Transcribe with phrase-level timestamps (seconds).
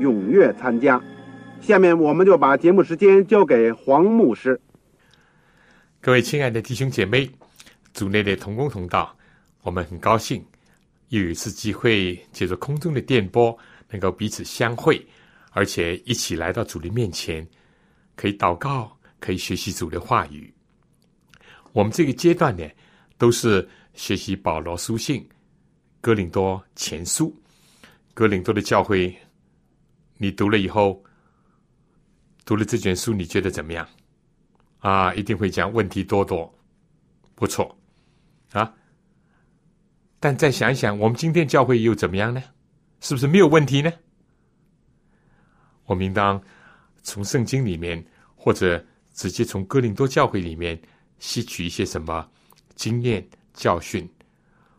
[0.00, 1.00] 踊跃参加。
[1.60, 4.58] 下面我们就把节目时间交给黄牧师。
[6.00, 7.30] 各位亲爱的弟兄姐妹，
[7.92, 9.14] 组内的同工同道，
[9.60, 10.42] 我们很高兴
[11.08, 13.56] 又有一次机会借着空中的电波，
[13.90, 15.06] 能够彼此相会，
[15.50, 17.46] 而且一起来到主的面前，
[18.16, 20.50] 可以祷告，可以学习主的话语。
[21.72, 22.66] 我们这个阶段呢，
[23.18, 25.28] 都是学习保罗书信、
[26.00, 27.36] 哥林多前书、
[28.14, 29.14] 哥林多的教会。
[30.22, 31.02] 你读了以后，
[32.44, 33.88] 读了这卷书，你觉得怎么样？
[34.80, 36.54] 啊，一定会讲问题多多，
[37.34, 37.74] 不错
[38.52, 38.74] 啊。
[40.18, 42.42] 但再想一想，我们今天教会又怎么样呢？
[43.00, 43.90] 是不是没有问题呢？
[45.86, 46.38] 我们应当
[47.02, 48.04] 从圣经里面，
[48.36, 48.84] 或者
[49.14, 50.78] 直接从哥林多教会里面。
[51.22, 52.26] 吸取一些什么
[52.74, 54.08] 经验教训，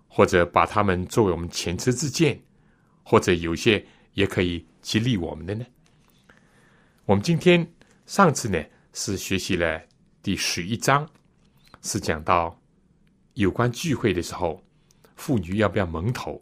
[0.07, 2.41] 或者把他们作为我们前车之鉴，
[3.03, 5.65] 或者有些也可以激励我们的呢？
[7.05, 7.65] 我们今天
[8.05, 9.81] 上次呢是学习了
[10.21, 11.07] 第十一章，
[11.81, 12.59] 是讲到
[13.33, 14.63] 有关聚会的时候，
[15.15, 16.41] 妇女要不要蒙头？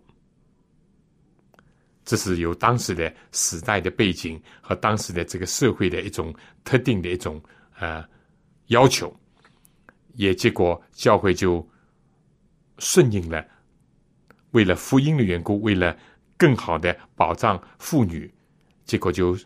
[2.06, 6.34] 这是由当时的时代的背景和当时的这个社会的一种
[6.64, 7.42] 特定的一种
[7.78, 8.04] 呃
[8.68, 9.16] 要求。
[10.16, 11.66] 也结果教会就
[12.80, 13.46] 顺应了，
[14.52, 15.96] 为了福音的缘故，为了
[16.40, 18.34] 更好的保障妇女，
[18.86, 19.38] 结果就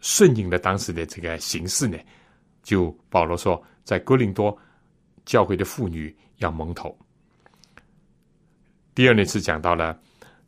[0.00, 1.98] 顺应了当时的这个形势呢。
[2.62, 4.56] 就保罗说，在哥林多
[5.24, 6.96] 教会的妇女要蒙头。
[8.94, 9.98] 第二呢是讲到了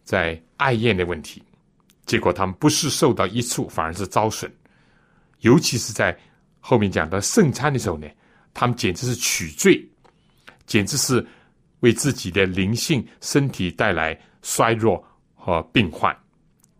[0.04, 1.42] 在爱宴的问题，
[2.04, 4.52] 结果他们不是受到益处，反而是遭损，
[5.40, 6.16] 尤其是在
[6.60, 8.06] 后面讲到圣餐的时候呢。
[8.58, 9.86] 他们简直是取罪，
[10.64, 11.22] 简直是
[11.80, 15.06] 为自己的灵性、身体带来衰弱
[15.46, 16.12] 和病患，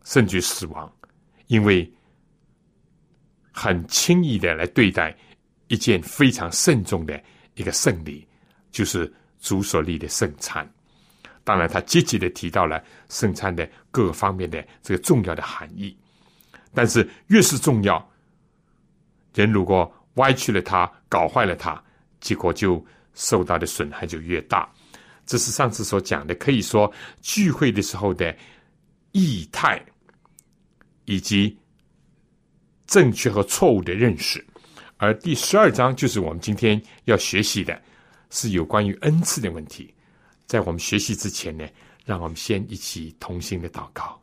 [0.03, 0.93] 甚至死亡，
[1.47, 1.89] 因为
[3.53, 5.17] 很轻易的来对待
[5.69, 7.23] 一件非常慎重的
[7.55, 8.27] 一个圣礼，
[8.73, 10.69] 就是主所立的圣餐。
[11.45, 15.97] 当然，他积极的提到了圣餐的各方面的这个重要的含义。
[16.75, 18.05] 但是，越是重要，
[19.33, 21.81] 人如果歪曲了它，搞坏了它，
[22.21, 22.85] 结果就
[23.15, 24.69] 受到的损害就越大。
[25.25, 28.37] 这是上次所讲的，可以说聚会的时候的
[29.19, 29.83] 意态，
[31.07, 31.57] 以及
[32.87, 34.45] 正确和错误的认识。
[34.99, 37.83] 而第十二章就是我们今天要学习的，
[38.29, 39.95] 是有关于恩赐的问题。
[40.47, 41.67] 在我们学习之前呢，
[42.05, 44.21] 让我们先一起同心的祷告。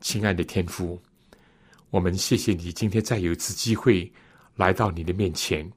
[0.00, 1.00] 亲爱的天父。
[1.90, 4.10] 我们谢谢你，今天再有一次机会
[4.56, 5.70] 来到你的面前，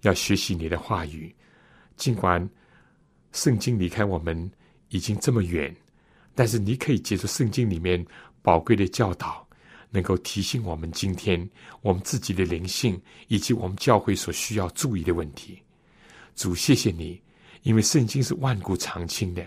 [0.00, 1.34] 要学习你的话语。
[1.98, 2.48] 尽管
[3.32, 4.50] 圣经离开我们
[4.88, 5.76] 已经这么远，
[6.40, 8.02] 但是你可以借助圣经里面
[8.40, 9.46] 宝贵的教导，
[9.90, 11.46] 能够提醒我们今天
[11.82, 15.60] 我们自己的灵性以及我们教会所需要注意的问题。
[16.34, 17.20] 主，谢谢你，
[17.60, 19.46] 因为圣经是万古长青的，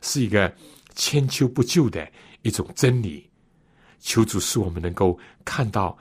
[0.00, 0.52] 是一个
[0.96, 2.10] 千秋不旧的
[2.42, 3.30] 一种真理。
[4.00, 5.96] 求主使我们能够看到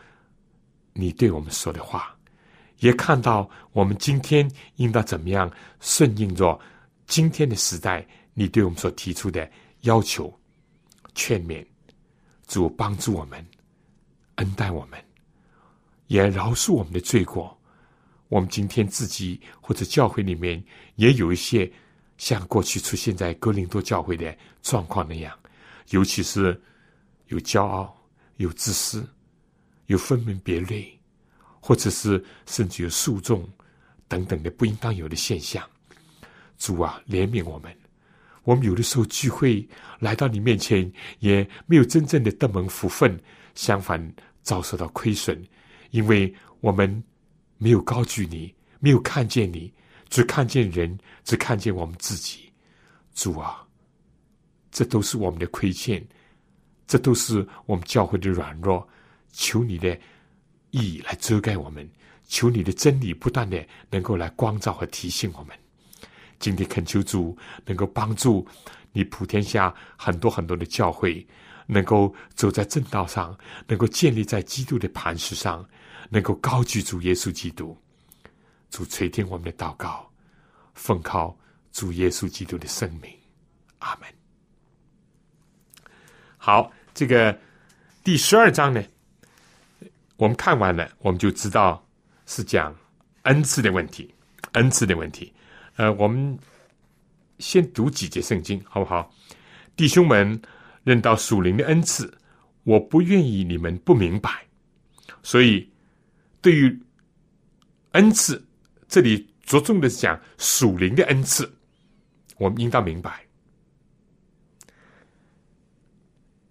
[0.91, 2.17] 你对我们说的话，
[2.79, 6.59] 也看到我们今天应当怎么样顺应着
[7.05, 8.03] 今天的时代，
[8.33, 9.47] 你对我们所提出的
[9.81, 10.33] 要求、
[11.13, 11.65] 劝勉。
[12.47, 13.45] 主帮助我们，
[14.35, 14.99] 恩待我们，
[16.07, 17.57] 也饶恕我们的罪过。
[18.27, 20.61] 我们今天自己或者教会里面
[20.95, 21.71] 也有一些
[22.17, 25.37] 像过去出现在哥林多教会的状况那样，
[25.89, 26.61] 尤其是。
[27.27, 27.95] 有骄傲，
[28.35, 29.07] 有自私，
[29.85, 30.99] 有分门别类，
[31.61, 33.49] 或者是甚至有诉讼
[34.09, 35.65] 等等的不应当有的现象。
[36.57, 37.73] 主啊，怜悯我们，
[38.43, 39.67] 我们有的时候聚会
[39.99, 43.19] 来到你面前，也没有真正的得蒙福分，
[43.53, 45.39] 相反遭受到亏损，
[45.91, 47.03] 因为我们
[47.57, 49.71] 没有高举你，没有看见你，
[50.09, 52.51] 只看见人，只看见我们自己。
[53.13, 53.63] 主啊，
[54.71, 56.03] 这都是我们的亏欠，
[56.87, 58.87] 这都是我们教会的软弱。
[59.31, 59.97] 求你的
[60.71, 61.87] 意义来遮盖我们，
[62.27, 65.55] 求你的真理不断的能够来光照和提醒我们。
[66.41, 68.45] 今天恳求主能够帮助
[68.91, 71.25] 你普天下很多很多的教会，
[71.67, 75.63] 能够走在正道上，能够建立在基督的磐石上，
[76.09, 77.77] 能够高举主耶稣基督。
[78.71, 80.11] 主垂听我们的祷告，
[80.73, 81.37] 奉靠
[81.71, 83.13] 主耶稣基督的圣名，
[83.79, 84.09] 阿门。
[86.37, 87.37] 好，这个
[88.03, 88.83] 第十二章呢，
[90.17, 91.85] 我们看完了，我们就知道
[92.25, 92.75] 是讲
[93.23, 94.11] 恩赐的问题，
[94.53, 95.31] 恩赐的问题。
[95.81, 96.37] 呃，我们
[97.39, 99.11] 先读几节圣经，好不好？
[99.75, 100.39] 弟兄们，
[100.83, 102.13] 认到属灵的恩赐，
[102.65, 104.45] 我不愿意你们不明白。
[105.23, 105.67] 所以，
[106.39, 106.79] 对于
[107.93, 108.45] 恩赐，
[108.87, 111.51] 这里着重的讲属灵的恩赐，
[112.37, 113.25] 我们应当明白。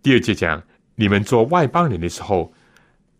[0.02, 0.60] 第二节讲，
[0.96, 2.52] 你们做外邦人的时候，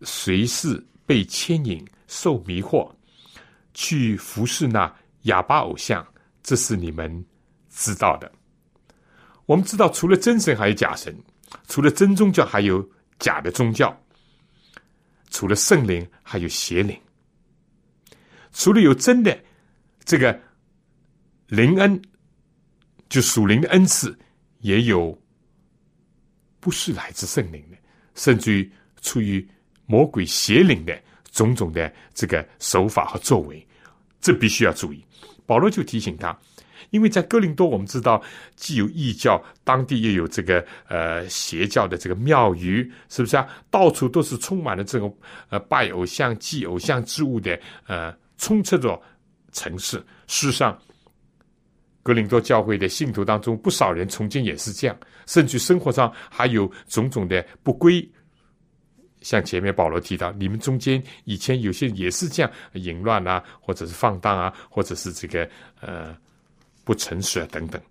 [0.01, 2.93] 随时被牵引、受迷惑，
[3.73, 4.93] 去服侍那。
[5.23, 6.05] 哑巴偶像，
[6.41, 7.25] 这是你们
[7.69, 8.31] 知道的。
[9.45, 11.13] 我们知道，除了真神，还有假神；
[11.67, 12.87] 除了真宗教，还有
[13.19, 13.93] 假的宗教；
[15.29, 16.95] 除了圣灵，还有邪灵；
[18.53, 19.37] 除了有真的
[20.05, 20.39] 这个
[21.47, 22.01] 灵恩，
[23.09, 24.17] 就属灵的恩赐，
[24.59, 25.19] 也有
[26.59, 27.77] 不是来自圣灵的，
[28.15, 28.71] 甚至于
[29.01, 29.45] 出于
[29.85, 30.97] 魔鬼邪灵的
[31.31, 33.67] 种种的这个手法和作为，
[34.21, 35.03] 这必须要注意。
[35.45, 36.37] 保罗就提醒他，
[36.91, 38.21] 因为在哥林多，我们知道
[38.55, 43.45] 既有异教，当地又有这个呃邪教的这个庙宇，是不是啊？
[43.69, 45.13] 到处都是充满了这种
[45.49, 49.01] 呃拜偶像、祭偶像之物的呃充斥着
[49.51, 49.97] 城市。
[50.27, 50.79] 事实上，
[52.03, 58.07] 哥林多教会的信徒当中，不少人曾经也是这样，甚至生活上还有种种的不规。
[59.21, 66.15] 像前面保罗提到，你们中间以前有些也是这样淫乱啊，或者是放荡啊，或者是这个呃
[66.83, 67.81] 不诚实啊等等。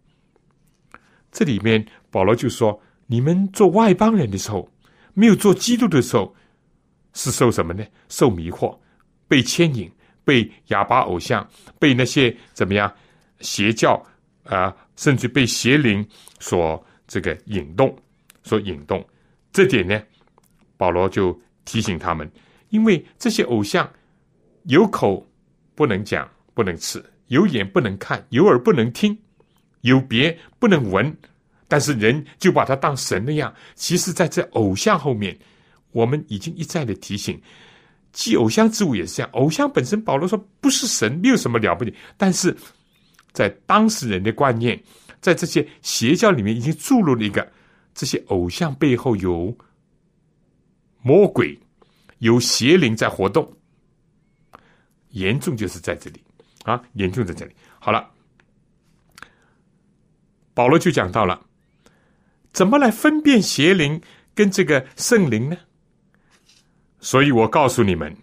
[1.32, 4.68] 这里面保罗就说，你们做外邦人的时候，
[5.14, 6.34] 没有做基督的时候，
[7.14, 7.84] 是受什么呢？
[8.08, 8.76] 受迷惑，
[9.28, 9.90] 被牵引，
[10.24, 11.48] 被哑巴偶像，
[11.78, 12.92] 被那些怎么样
[13.40, 14.04] 邪教
[14.44, 16.04] 啊，甚至被邪灵
[16.40, 17.96] 所这个引动，
[18.42, 19.04] 所引动。
[19.52, 20.02] 这点呢？
[20.80, 22.28] 保罗就提醒他们，
[22.70, 23.86] 因为这些偶像
[24.62, 25.28] 有口
[25.74, 29.14] 不能讲，不能吃；有眼不能看，有耳不能听，
[29.82, 31.14] 有别不能闻。
[31.68, 33.54] 但是人就把它当神那样。
[33.74, 35.38] 其实，在这偶像后面，
[35.92, 37.38] 我们已经一再的提醒，
[38.10, 39.30] 祭偶像之物也是这样。
[39.34, 41.94] 偶像本身，保罗说不是神，没有什么了不起。
[42.16, 42.56] 但是
[43.32, 44.82] 在当事人的观念，
[45.20, 47.46] 在这些邪教里面，已经注入了一个
[47.92, 49.54] 这些偶像背后有。
[51.02, 51.58] 魔鬼
[52.18, 53.50] 有邪灵在活动，
[55.10, 56.22] 严重就是在这里
[56.64, 56.82] 啊！
[56.92, 57.52] 严重在这里。
[57.78, 58.10] 好了，
[60.52, 61.40] 保罗就讲到了，
[62.52, 64.00] 怎么来分辨邪灵
[64.34, 65.56] 跟这个圣灵呢？
[67.00, 68.14] 所以我告诉你们，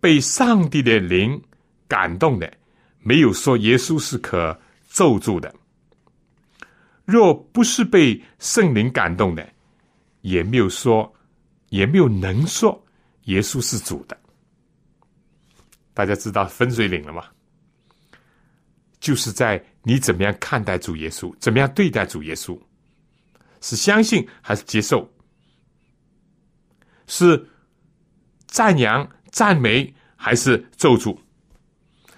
[0.00, 1.40] 被上帝的灵
[1.86, 2.52] 感动的，
[2.98, 5.48] 没有说耶稣是可咒住的；
[7.04, 9.48] 若不是被圣灵感动的，
[10.22, 11.14] 也没有说。
[11.68, 12.84] 也没有能说
[13.24, 14.16] 耶稣是主的。
[15.94, 17.24] 大家知道分水岭了吗？
[19.00, 22.60] 就是在你怎么样看待主耶稣，怎么样对待主耶稣，
[23.60, 25.08] 是相信还是接受？
[27.06, 27.48] 是
[28.46, 31.16] 赞扬、赞美还是咒诅？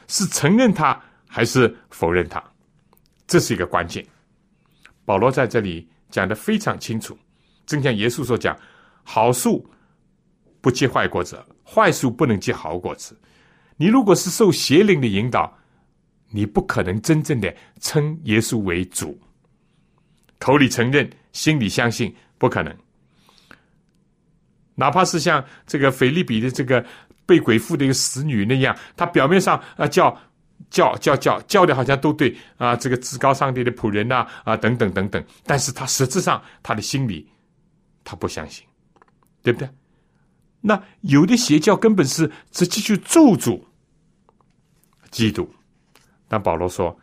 [0.09, 2.43] 是承认他还是否认他？
[3.27, 4.05] 这是一个关键。
[5.05, 7.17] 保罗在这里讲的非常清楚，
[7.67, 8.59] 正像耶稣所讲。
[9.03, 9.69] 好树
[10.61, 13.19] 不结坏果子，坏树不能结好果子。
[13.77, 15.57] 你如果是受邪灵的引导，
[16.31, 19.19] 你不可能真正的称耶稣为主。
[20.39, 22.77] 口里承认，心里相信，不可能。
[24.75, 26.85] 哪怕是像这个腓利比的这个
[27.27, 30.17] 被鬼附的一个死女那样，她表面上啊叫
[30.71, 37.29] 叫叫叫叫的好像都对啊，这个至高上帝的仆人呐啊等等等等，但是她实质上她的心里
[38.05, 38.65] 她不相信。
[39.43, 39.69] 对不对？
[40.61, 43.63] 那有的邪教根本是直接去咒诅
[45.11, 45.49] 基督。
[46.29, 46.97] 但保罗说，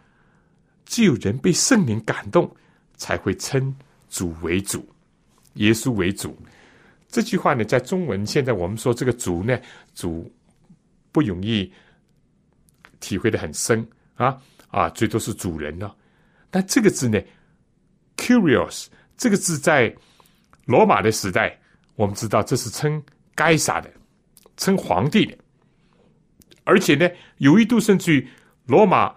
[0.85, 2.49] 只有人被圣灵感动，
[2.95, 3.75] 才会称
[4.09, 4.87] 主为主，
[5.55, 6.37] 耶稣为主。
[7.09, 9.59] 这句话呢，在中文现在我们说这个“主”呢
[9.95, 10.31] ，“主”
[11.11, 11.71] 不容易
[12.99, 14.39] 体会的很深啊
[14.69, 15.95] 啊，最多是主人了。
[16.51, 17.19] 但这个字呢
[18.17, 19.93] ，“curious” 这个字在
[20.65, 21.59] 罗马的时代，
[21.97, 23.03] 我们知道这是称
[23.35, 23.91] 该杀的，
[24.55, 25.37] 称皇帝的，
[26.63, 28.25] 而且呢，有一度甚至于
[28.65, 29.13] 罗马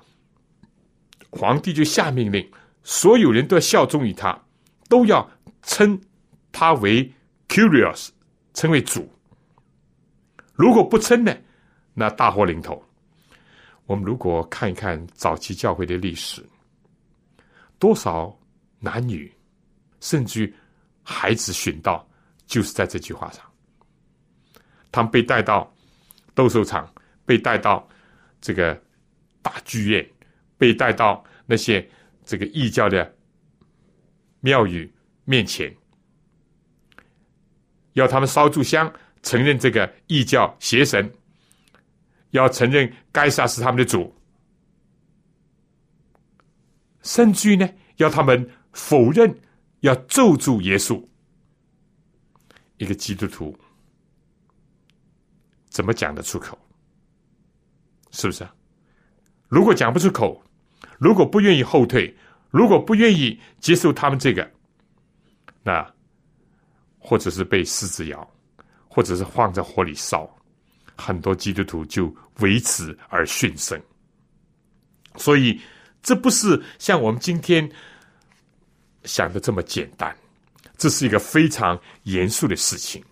[1.30, 2.50] 皇帝就下命令，
[2.82, 4.36] 所有人都要效忠于他，
[4.88, 5.30] 都要
[5.62, 5.96] 称
[6.50, 7.08] 他为。
[7.50, 8.10] Curious，
[8.54, 9.10] 称为主。
[10.54, 11.36] 如果不称呢，
[11.94, 12.80] 那大祸临头。
[13.86, 16.48] 我们如果看一看早期教会的历史，
[17.76, 18.32] 多少
[18.78, 19.34] 男女，
[19.98, 20.54] 甚至于
[21.02, 22.08] 孩子殉道，
[22.50, 23.44] 就是在这句话上。
[24.90, 25.72] 他们被带到
[26.34, 26.92] 斗兽场，
[27.24, 27.88] 被带到
[28.40, 28.74] 这个
[29.40, 30.10] 大剧院，
[30.58, 31.88] 被带到那些
[32.24, 33.14] 这个异教的
[34.40, 34.92] 庙宇
[35.24, 35.72] 面前。
[37.92, 38.92] 要他们烧柱香，
[39.22, 41.08] 承认这个异教邪神，
[42.30, 44.12] 要承认该杀是他们的主，
[47.02, 49.32] 甚至于呢，要他们否认，
[49.80, 51.00] 要咒诅耶稣。
[52.80, 53.56] 一个基督徒
[55.68, 56.58] 怎么讲得出口？
[58.10, 58.48] 是不是？
[59.48, 60.42] 如果讲不出口，
[60.98, 62.16] 如果不愿意后退，
[62.50, 64.50] 如果不愿意接受他们这个，
[65.62, 65.94] 那。
[67.02, 68.30] 或者是被狮子咬，
[68.86, 70.28] 或者是放在火里烧，
[70.94, 73.80] 很多基督徒就为此而殉生。
[75.16, 75.58] 所以，
[76.02, 77.66] 这不是像我们今天
[79.04, 80.14] 想的这么简单，
[80.80, 83.04] 这是一个非常严肃的事情，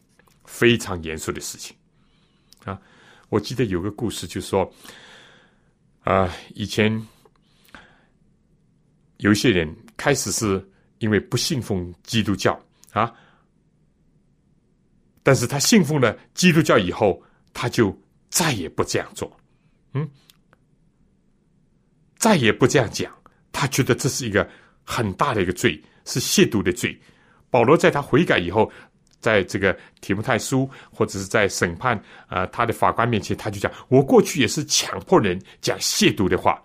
[0.46, 1.76] 非常严肃的事情。
[2.64, 2.80] 啊，
[3.28, 4.72] 我记得有个故事，就是说，
[6.00, 6.90] 啊，以前
[9.18, 10.66] 有一些人开始是
[11.00, 12.58] 因为不信奉基督教
[12.92, 13.12] 啊。
[15.22, 17.22] 但是他信奉了基督教以后，
[17.52, 17.94] 他就
[18.30, 19.30] 再也不这样做，
[19.92, 20.08] 嗯，
[22.16, 23.14] 再也不这样讲。
[23.52, 24.48] 他觉得这是一个
[24.84, 26.98] 很大的一个罪，是亵渎的罪。
[27.50, 28.70] 保罗在他悔改以后，
[29.20, 36.62] 在这个提摩太书或者是在审判啊他的法官面前，他就讲：我过去也是强迫人讲亵渎的话。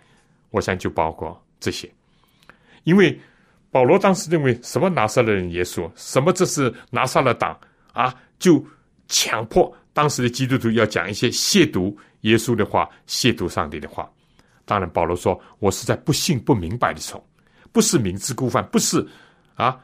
[0.51, 1.91] 我想就包括这些，
[2.83, 3.19] 因为
[3.71, 7.59] 保罗当时认为什么拿撒勒人耶稣，什么这是拿撒勒党
[7.91, 8.13] 啊。
[8.37, 8.63] 就
[9.07, 14.09] 强迫当时的基督徒要讲一些亵渎耶稣的话、亵渎上帝的话。
[14.65, 17.25] 当然，保罗说：“我是在不信、不明白的时候，
[17.71, 19.05] 不是明知故犯，不是
[19.55, 19.79] 啊，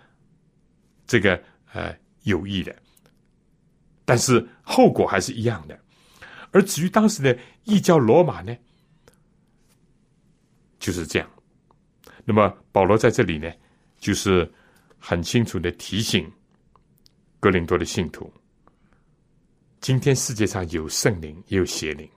[1.10, 1.42] 这个
[1.74, 2.74] 呃有意的。
[4.06, 5.78] 但是后果还是一样的。
[6.52, 8.56] 而至于当时的异教罗马呢，
[10.80, 11.30] 就是这样。
[12.26, 13.52] 那么保罗在这里呢，
[13.98, 14.52] 就是
[14.98, 16.32] 很清楚的提醒
[17.40, 18.32] 格林多的信徒。”
[19.82, 22.10] 今天世界上有圣灵，也有邪灵，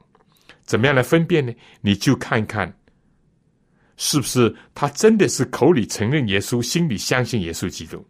[0.64, 1.54] 怎么样来分辨呢？
[1.80, 2.76] 你就看看，
[3.96, 8.04] 是不是他真的是口里承认耶稣，心里相信耶稣基督，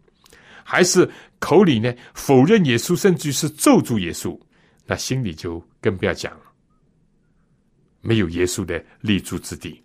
[0.64, 4.38] 还是口里呢否认耶稣，甚至于是咒诅耶稣？
[4.86, 6.44] 那心里就更不要讲了，
[8.00, 9.82] 没有耶稣的立足之地，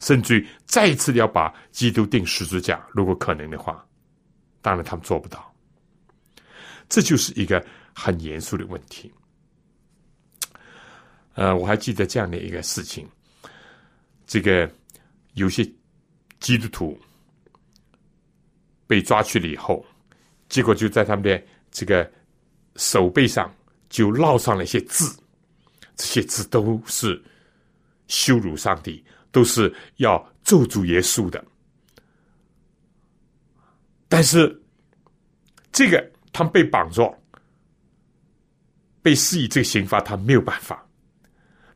[0.00, 3.84] 甚至于再一次要把基督钉十字架，如果可能的话，
[4.60, 5.54] 当然他们做不到。
[6.88, 7.64] 这就是一个。
[7.98, 9.10] 很严肃的问题。
[11.32, 13.08] 呃，我还记得这样的一个事情：，
[14.26, 14.70] 这个
[15.32, 15.64] 有些
[16.38, 17.00] 基督徒
[18.86, 19.82] 被抓去了以后，
[20.48, 22.10] 结果就在他们的这个
[22.76, 23.54] 手背上
[23.88, 25.16] 就烙上了一些字，
[25.96, 27.22] 这些字都是
[28.08, 31.44] 羞辱上帝，都是要咒诅耶稣的。
[34.08, 34.62] 但是，
[35.72, 37.12] 这个他们被绑着。
[39.02, 40.84] 被施以这个刑罚，他没有办法。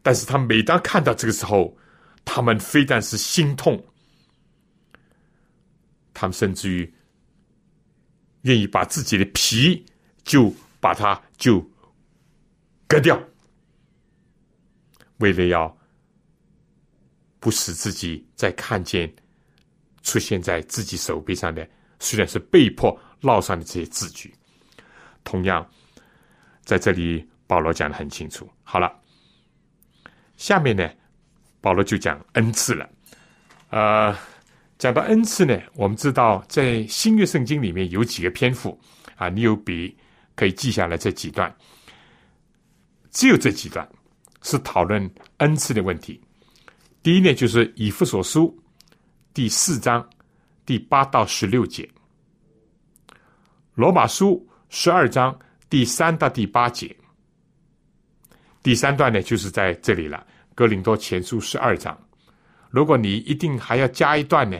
[0.02, 1.78] 但是他每当看到这个时候，
[2.24, 3.80] 他们非但是心痛，
[6.12, 6.92] 他们甚至于
[8.42, 9.84] 愿意把自己的皮
[10.22, 11.60] 就把它就
[12.86, 13.20] 割掉，
[15.18, 15.76] 为了要
[17.38, 19.12] 不使自己再看见
[20.02, 21.68] 出现在自己手臂上的，
[21.98, 24.34] 虽然是被迫烙上的这些字句，
[25.24, 25.68] 同样。
[26.62, 28.48] 在这里，保罗讲的很清楚。
[28.62, 28.94] 好了，
[30.36, 30.88] 下面呢，
[31.60, 32.88] 保罗就讲恩赐了。
[33.70, 34.16] 呃，
[34.80, 38.80] 讲到恩赐呢，我们知道在新约圣经里面有几个篇幅
[39.14, 39.94] 啊，你有笔
[40.34, 41.54] 可以记下来这几段。
[43.10, 43.86] 只有这几段
[44.40, 46.18] 是讨论恩赐的问题。
[47.02, 48.58] 第一呢，就是以弗所书
[49.34, 50.08] 第四章。
[50.64, 51.88] 第八到十六节，
[53.74, 55.36] 罗马书十二章
[55.68, 56.94] 第三到第八节。
[58.62, 60.24] 第三段呢，就是在这里了。
[60.54, 61.98] 哥林多前书十二章，
[62.70, 64.58] 如果你一定还要加一段呢，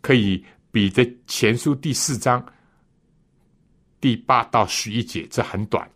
[0.00, 2.44] 可以比这前书第四章
[4.00, 5.88] 第八到十一节，这很短。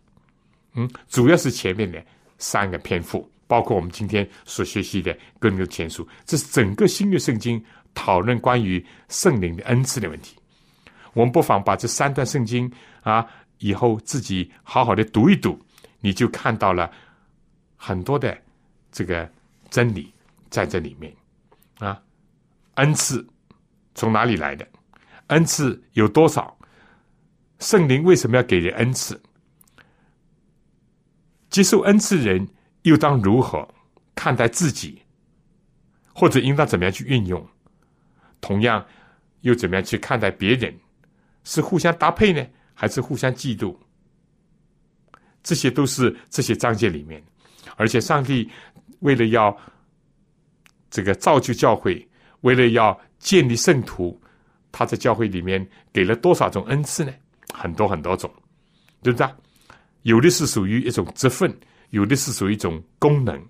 [0.73, 2.03] 嗯，主要是前面的
[2.37, 10.35] 三个篇幅，包括我们今天所学习的哥林多前书，这是整个新约圣经讨论关于圣灵的恩赐的问题。
[11.13, 12.71] 我们不妨把这三段圣经
[13.01, 13.25] 啊，
[13.59, 15.59] 以后自己好好的读一读，
[16.01, 16.91] 你就看到了
[17.75, 18.37] 很多的
[18.91, 19.29] 这个。
[19.71, 20.13] 真理
[20.49, 21.11] 在这里面，
[22.75, 23.27] 恩赐
[23.93, 24.67] 从哪里来的？
[25.27, 26.57] 恩赐有多少？
[27.59, 29.21] 圣灵为什么要给人恩赐？
[31.49, 32.47] 接受恩赐人
[32.83, 33.67] 又当如何
[34.13, 35.01] 看待自己？
[36.13, 37.47] 或者应当怎么样去运用？
[38.39, 38.85] 同样
[39.41, 40.77] 又怎么样去看待别人？
[41.43, 43.77] 是互相搭配呢，还是互相嫉妒？
[45.43, 47.23] 这些都是这些章节里面，
[47.75, 48.49] 而且上帝。
[49.01, 49.55] 为了要
[50.89, 52.07] 这个造就教会，
[52.45, 54.21] 为了要建立圣徒，
[54.71, 57.11] 他在教会里面给了多少种恩赐呢？
[57.51, 58.31] 很多很多种，
[59.01, 59.27] 对不对？
[60.03, 61.51] 有的是属于一种职分，
[61.89, 63.43] 有的是属于一种功能。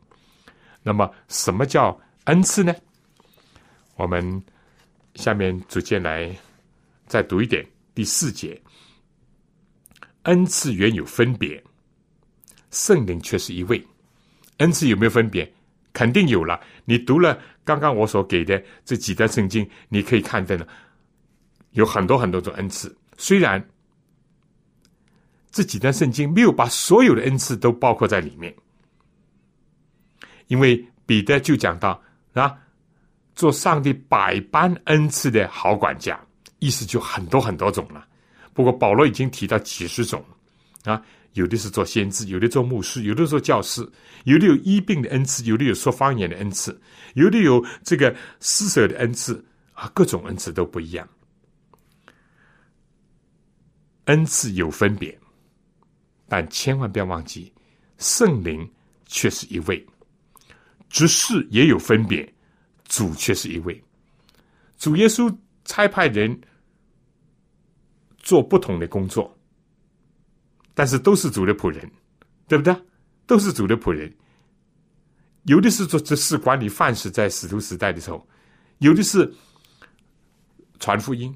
[0.81, 2.73] 那么，什么叫恩赐呢？
[3.97, 4.41] 我们
[5.15, 6.33] 下面逐渐来
[7.05, 8.61] 再读一点第四节：
[10.23, 11.61] 恩赐原有分别，
[12.71, 13.85] 圣灵却是一位。
[14.59, 15.51] 恩赐有没有分别？
[15.91, 16.61] 肯定有了。
[16.85, 20.65] 你读了刚刚我所给的这几段圣经，你可以看到呢，
[21.71, 22.95] 有很多很多种恩赐。
[23.17, 23.61] 虽然
[25.51, 28.55] 这几段圣经没有把所有的恩赐都包括在里面，
[30.47, 32.01] 因为彼得就讲到
[32.33, 32.55] 啊，
[33.35, 36.19] 做上帝百般恩赐的好管家，
[36.59, 38.07] 意思就很多很多种了。
[38.53, 40.23] 不过保罗已经提到几十种
[40.83, 41.01] 啊。
[41.35, 43.81] 有的是做先知，有的做牧师，有的做教师，
[44.23, 46.79] 有的有医病的恩赐，有的有说方言的恩赐，
[47.13, 51.07] 有的有这个施舍的恩赐啊，各种恩赐都不一样。
[54.05, 55.17] 恩赐有分别，
[56.29, 57.51] 但千万不要忘记，
[57.97, 58.65] 圣灵
[59.05, 59.77] 却是一位；
[60.89, 62.33] 执事也有分别，
[62.85, 63.83] 主却是一位。
[64.77, 66.39] 主耶稣差派人
[68.19, 69.34] 做不同的工作。
[70.75, 71.89] 但是都是主的仆人，
[72.47, 72.75] 对不对？
[73.25, 74.13] 都是主的仆人。
[75.45, 78.17] 有的是做执事管理范式，在使徒时代的时候；
[78.79, 79.33] 有的是
[80.79, 81.35] 传福音，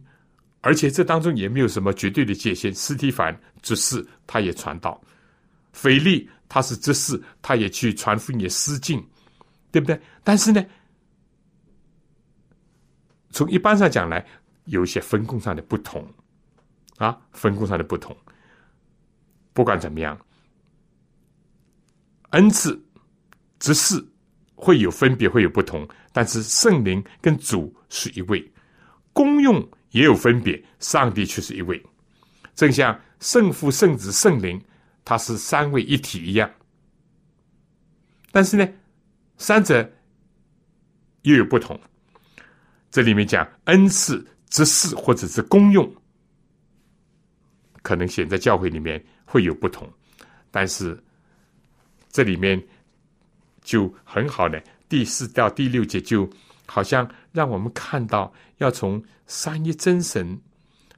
[0.62, 2.73] 而且这当中也没有什么绝对的界限。
[2.73, 4.99] 斯提凡执事，他也传道；
[5.73, 9.04] 腓力他是执事，他也去传福音，也施敬，
[9.71, 9.99] 对不对？
[10.23, 10.65] 但是呢，
[13.30, 14.25] 从一般上讲来，
[14.65, 16.06] 有一些分工上的不同
[16.97, 18.15] 啊，分工上的不同。
[19.60, 20.17] 不管怎么样，
[22.30, 22.82] 恩赐、
[23.60, 24.02] 执事
[24.56, 28.50] 会有分别，会有不同，但是圣灵跟主是一位，
[29.12, 31.86] 功用也有分别，上帝却是一位，
[32.56, 34.63] 正像圣父、圣子、圣灵，
[35.04, 36.50] 它是三位一体一样。
[38.32, 38.65] 但是呢，
[39.36, 39.91] 三者
[41.24, 41.78] 又有不同。
[42.89, 45.93] 这里面讲恩赐、执事或者是功用，
[47.82, 49.06] 可能显在教会里面。
[49.32, 49.88] 会有不同，
[50.50, 51.00] 但是
[52.10, 52.60] 这里面
[53.62, 56.28] 就很好的第四到第六节，就
[56.65, 60.42] 好像让我们看到，要从三一真神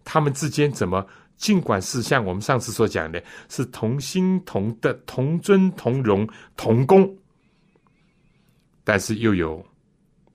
[0.06, 7.13] 他们之间怎么，尽管是像我们上次所讲的，是同心同德、同尊同荣、同工，
[8.86, 9.62] 但是又有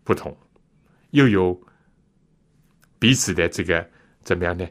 [0.05, 0.37] 不同，
[1.13, 1.59] 又有
[2.99, 3.89] 彼此的这个
[4.23, 4.69] 怎么样呢？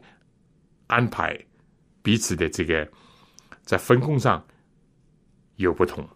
[0.86, 1.36] 安排
[2.04, 2.88] 彼此的这个。
[3.66, 4.46] 在分工上
[5.56, 6.08] 有不同。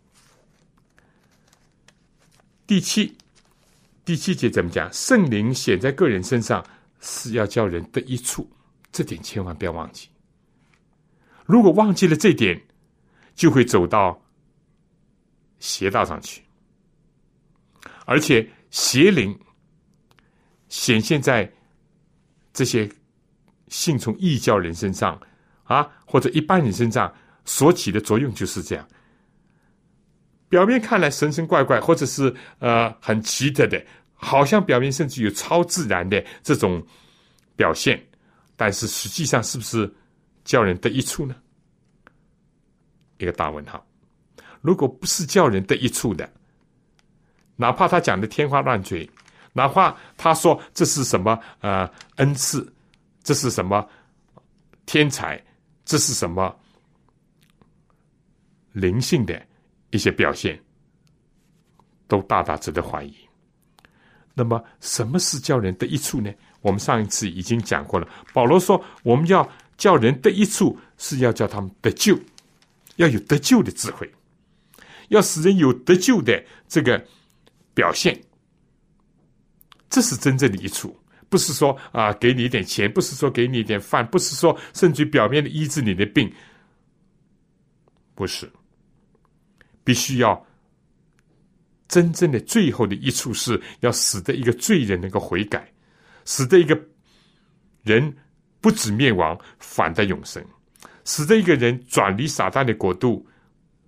[2.67, 3.17] 第七，
[4.05, 4.87] 第七节怎么讲？
[4.93, 6.63] 圣灵显在个人身上
[6.99, 8.47] 是要叫人得益处，
[8.91, 10.07] 这点千万不要忘记。
[11.45, 12.61] 如果忘记了这点，
[13.33, 14.21] 就会走到
[15.57, 16.43] 邪道上去。
[18.05, 19.37] 而且邪灵
[20.67, 21.51] 显现在
[22.53, 22.87] 这些
[23.67, 25.19] 信从异教人身上
[25.63, 27.11] 啊，或者一般人身上。
[27.45, 28.87] 所起的作用就是这样，
[30.47, 36.85] 表面看来神神怪怪，或者是呃很奇特的，好像表面甚至有超自然的这种
[37.55, 38.03] 表现，
[38.55, 39.91] 但是实际上是不是
[40.43, 41.35] 叫人得益处呢？
[43.17, 43.85] 一个大问号。
[44.61, 46.29] 如果不是叫人得益处的，
[47.55, 49.09] 哪怕他讲的天花乱坠，
[49.53, 52.71] 哪怕他说这是什么呃恩赐，
[53.23, 53.87] 这是什么
[54.85, 55.41] 天才，
[55.85, 56.53] 这是什么
[58.71, 59.41] 灵性的
[59.91, 60.59] 一些表现，
[62.07, 63.13] 都大大值得怀疑。
[64.33, 66.31] 那么，什么是叫人得益处呢？
[66.61, 68.07] 我们上一次已经讲过了。
[68.33, 72.17] 保罗说，我们要叫人得益处，是要叫他们得救，
[72.95, 74.09] 要有得救的智慧，
[75.09, 77.03] 要使人有得救的这个
[77.73, 78.17] 表现。
[79.89, 80.95] 这是真正的益处，
[81.29, 86.31] 不是说啊，给你一点钱，不是说给你一点饭，不是说甚至表面的医治你的病，
[88.15, 88.49] 不是，
[89.83, 90.45] 必须要。
[91.87, 95.67] 真正的最后的一处是要使得一个罪人能够悔改，
[96.23, 96.79] 使得一个
[97.81, 98.15] 人
[98.61, 100.45] 不止灭亡，反得永生，
[101.03, 103.27] 使得一个人转离撒旦的国度，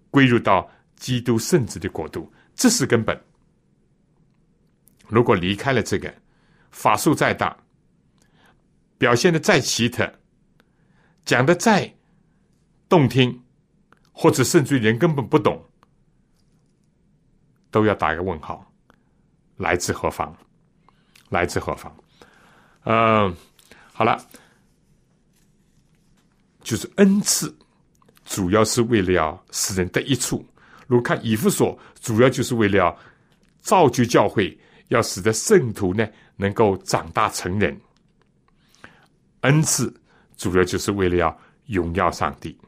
[0.09, 3.15] 归入到基督圣子的国度，这是根本。
[5.07, 6.11] 如果离开了这个，
[6.71, 7.55] 法术再大，
[8.97, 10.11] 表现的再奇特，
[11.23, 11.93] 讲的再
[12.89, 13.43] 动听，
[14.11, 15.63] 或者甚至于人根本不懂。
[17.71, 18.69] 都要打一个问号，
[19.57, 20.35] 来自何方？
[21.29, 21.95] 来自何方？
[22.83, 23.35] 嗯，
[23.93, 24.21] 好了，
[26.61, 27.55] 就是恩赐，
[28.25, 30.45] 主要是为了使人得益处。
[30.87, 32.93] 如果看以弗所，主要就是为了
[33.61, 36.05] 造就教会，要使得圣徒呢
[36.35, 37.79] 能够长大成人。
[39.41, 39.91] 恩赐
[40.35, 42.59] 主要就是为了要荣耀上帝。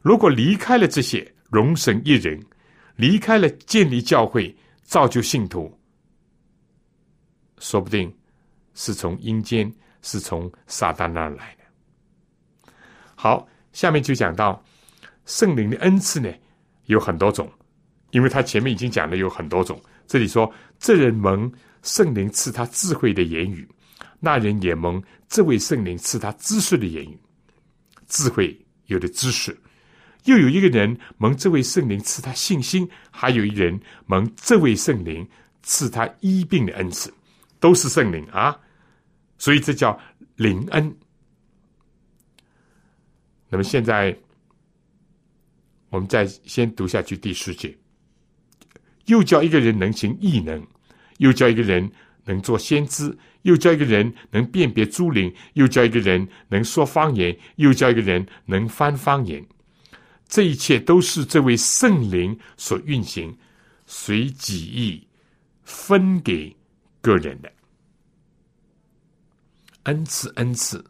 [0.00, 2.40] 如果离开了这些，容神一人。
[2.96, 5.72] 离开了建立教会、造就信徒，
[7.58, 8.14] 说不定
[8.74, 12.72] 是从阴间，是从撒旦那儿来的。
[13.14, 14.62] 好，下面就讲到
[15.24, 16.32] 圣灵的恩赐呢，
[16.86, 17.50] 有很多种，
[18.10, 19.80] 因为他前面已经讲了有很多种。
[20.06, 21.50] 这里说，这人蒙
[21.82, 23.66] 圣灵赐他智慧的言语，
[24.20, 27.18] 那人也蒙这位圣灵赐他知识的言语，
[28.06, 29.58] 智慧有的知识。
[30.24, 35.26] 又有一个人蒙这位圣灵赐他信心，还有一人蒙这位圣灵
[35.62, 37.12] 赐他医病的恩赐，
[37.60, 38.58] 都是圣灵啊，
[39.38, 39.98] 所以这叫
[40.36, 40.94] 灵恩。
[43.48, 44.16] 那么现在
[45.90, 47.76] 我们再先读下去第十节，
[49.06, 50.66] 又叫一个人能行异能，
[51.18, 51.88] 又叫一个人
[52.24, 59.44] 能做先知，又叫一个人能辨别诸灵，又叫一个人能说方言，又叫一个人能翻方言。
[60.26, 63.36] 这一切都是这位圣灵所运行，
[63.86, 65.06] 随己意
[65.62, 66.56] 分给
[67.00, 67.52] 个人的
[69.84, 70.32] 恩赐。
[70.36, 70.84] 恩赐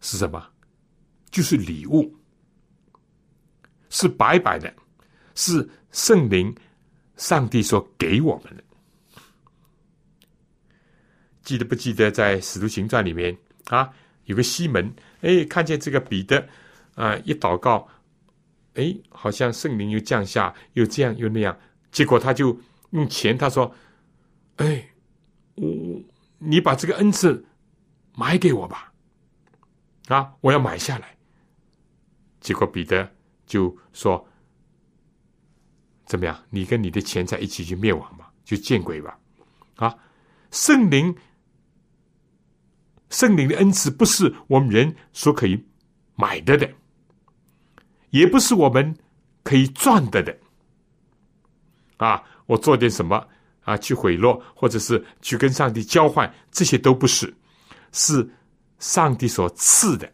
[0.00, 0.44] 是什么？
[1.30, 2.12] 就是礼物，
[3.88, 4.74] 是白白的，
[5.36, 6.52] 是圣灵、
[7.16, 8.64] 上帝所给我们的。
[11.44, 13.88] 记得不记得在《使徒行传》里面啊，
[14.24, 16.48] 有个西门，哎，看见这个彼得
[16.96, 17.88] 啊，一祷告。
[18.74, 21.58] 哎，好像圣灵又降下，又这样又那样，
[21.90, 22.58] 结果他就
[22.90, 23.74] 用钱，他说
[24.56, 24.88] ：“哎，
[25.56, 26.02] 我
[26.38, 27.44] 你把这个恩赐
[28.14, 28.92] 买给我吧，
[30.08, 31.16] 啊，我要买下来。”
[32.40, 33.12] 结果彼得
[33.44, 34.26] 就说
[36.06, 36.44] ：“怎么样？
[36.50, 39.18] 你跟你的钱财一起去灭亡吧，就见鬼吧！”
[39.76, 39.98] 啊，
[40.50, 41.14] 圣灵，
[43.08, 45.66] 圣灵的恩赐不是我们人所可以
[46.14, 46.70] 买的的。
[48.10, 48.96] 也不是我们
[49.42, 50.36] 可以赚得的，
[51.96, 52.22] 啊！
[52.46, 53.26] 我做点什么
[53.62, 53.76] 啊？
[53.76, 57.32] 去贿赂，或者是去跟上帝交换，这些都不是，
[57.92, 58.28] 是
[58.78, 60.12] 上帝所赐的，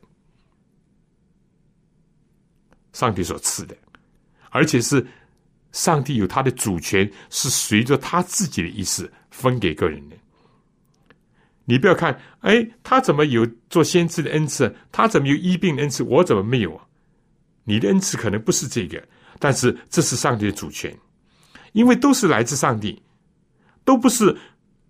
[2.92, 3.76] 上帝所赐的，
[4.50, 5.06] 而且是
[5.72, 10.16] 上帝有他的主权，是随着他自己的意思分给个人的。
[11.64, 14.72] 你不要看，哎，他怎么有做先知的恩赐？
[14.92, 16.02] 他怎么有医病的恩赐？
[16.04, 16.85] 我怎么没有啊？
[17.68, 19.02] 你的恩赐可能不是这个，
[19.40, 20.96] 但是这是上帝的主权，
[21.72, 23.02] 因为都是来自上帝，
[23.84, 24.34] 都不是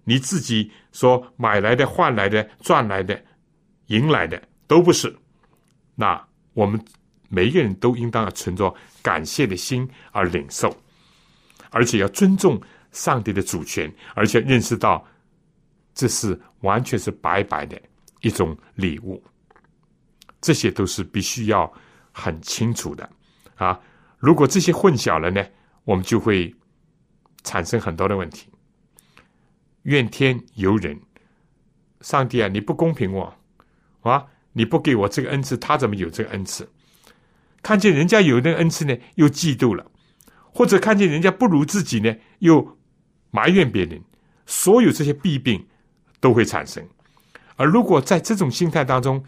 [0.05, 3.19] 你自己所买来的、换来的、赚来的、
[3.87, 5.17] 赢来的，都不是。
[5.95, 6.79] 那我们
[7.31, 10.77] 每一个人都应当要存着感谢的心而领受，
[11.71, 12.61] 而且要尊重
[12.93, 15.03] 上帝的主权，而且认识到
[15.95, 17.81] 这是完全是白白的
[18.21, 19.25] 一种礼物，
[20.43, 21.73] 这些都是必须要。
[22.19, 23.11] 很清楚的，
[23.57, 23.79] 啊，
[24.17, 25.45] 如果这些混淆了呢，
[25.85, 26.55] 我们就会
[27.45, 28.49] 产生很多的问题。
[29.83, 30.99] 怨天尤人，
[32.01, 33.37] 上帝啊，你不公平我，
[34.01, 36.67] 啊，你不给我这个恩赐，他怎么有这个恩赐？
[37.61, 39.91] 看见人家有那个恩赐呢，又嫉妒了，
[40.55, 42.79] 或者看见人家不如自己呢，又
[43.31, 44.03] 埋怨别人，
[44.47, 45.67] 所有这些弊病
[46.19, 46.83] 都会产生。
[47.57, 49.23] 而如果在这种心态当中，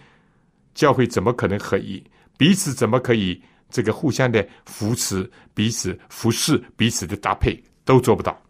[0.72, 2.02] 教会怎么可能合一？
[2.38, 8.40] 彼此怎么可以这个互相的扶持、彼此服侍、彼此的搭配都做不到？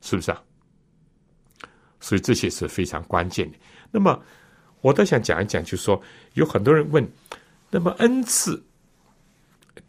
[0.00, 0.42] 是不是啊？
[2.00, 3.58] 所以这些是非常关键的。
[3.92, 4.20] 那么，
[4.80, 6.02] 我倒想讲一讲，就是说，
[6.34, 7.08] 有很多人问，
[7.70, 8.60] 那么恩赐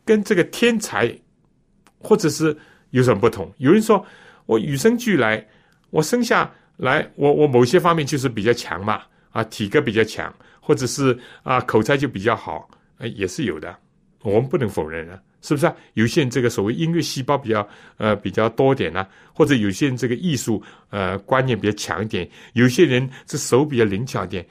[0.06, 1.12] 跟这个天才
[1.98, 2.56] 或者是
[2.92, 3.52] 有什么不同？
[3.58, 4.06] 有人说，
[4.46, 5.44] 我与生俱来，
[5.90, 10.32] 我生下来，我我某些方面就是比较强嘛，啊，体格比较强，
[10.66, 13.76] 或者是啊口才就比较好，哎，也是有的，
[14.22, 15.22] 我们不能否认啊。
[15.46, 15.76] 是不是啊？
[15.96, 24.48] 有些人这个所谓音乐细胞比较呃比较多点呢，或者有些人这个艺术呃观念比较强一点，有些人这手比较灵巧一点。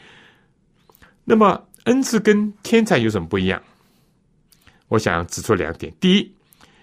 [1.24, 3.62] 那么恩赐跟天才有什么不一样？
[4.88, 6.34] 我想指出两点：第一，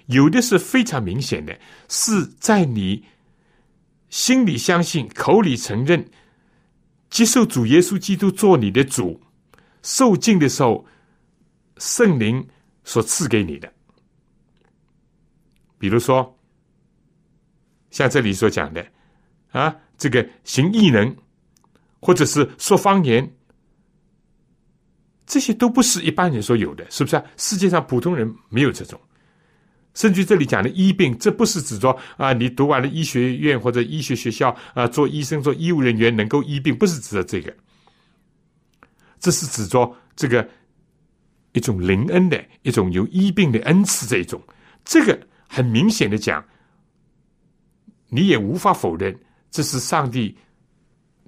[0.08, 1.56] 有的是非常明显的，
[1.88, 3.04] 是在你
[4.10, 6.04] 心里相信、口里承认、
[7.10, 9.20] 接受主耶稣基督做你的主、
[9.82, 10.86] 受敬的时候，
[11.78, 12.48] 圣灵
[12.84, 13.72] 所赐给你的。
[15.78, 16.38] 比如说，
[17.90, 18.86] 像这里所讲的，
[19.52, 21.16] 啊，这个行异能，
[22.00, 23.34] 或者是说方言，
[25.26, 27.24] 这些都不是一般人所有的，是不是啊？
[27.38, 29.00] 世界上普通人没有这种。
[30.00, 37.54] 甚至这里讲的医病，这不是指着啊，你读完了医学院或者医学学校啊，做医生、做医务人员能够医病，不是指的这个。
[39.20, 40.48] 这是指着这个
[41.52, 44.42] 一种灵恩的一种有医病的恩赐，这一种
[44.86, 45.20] 这个。
[45.52, 46.46] 很明显的讲，
[48.08, 50.38] 你也无法否认这是上帝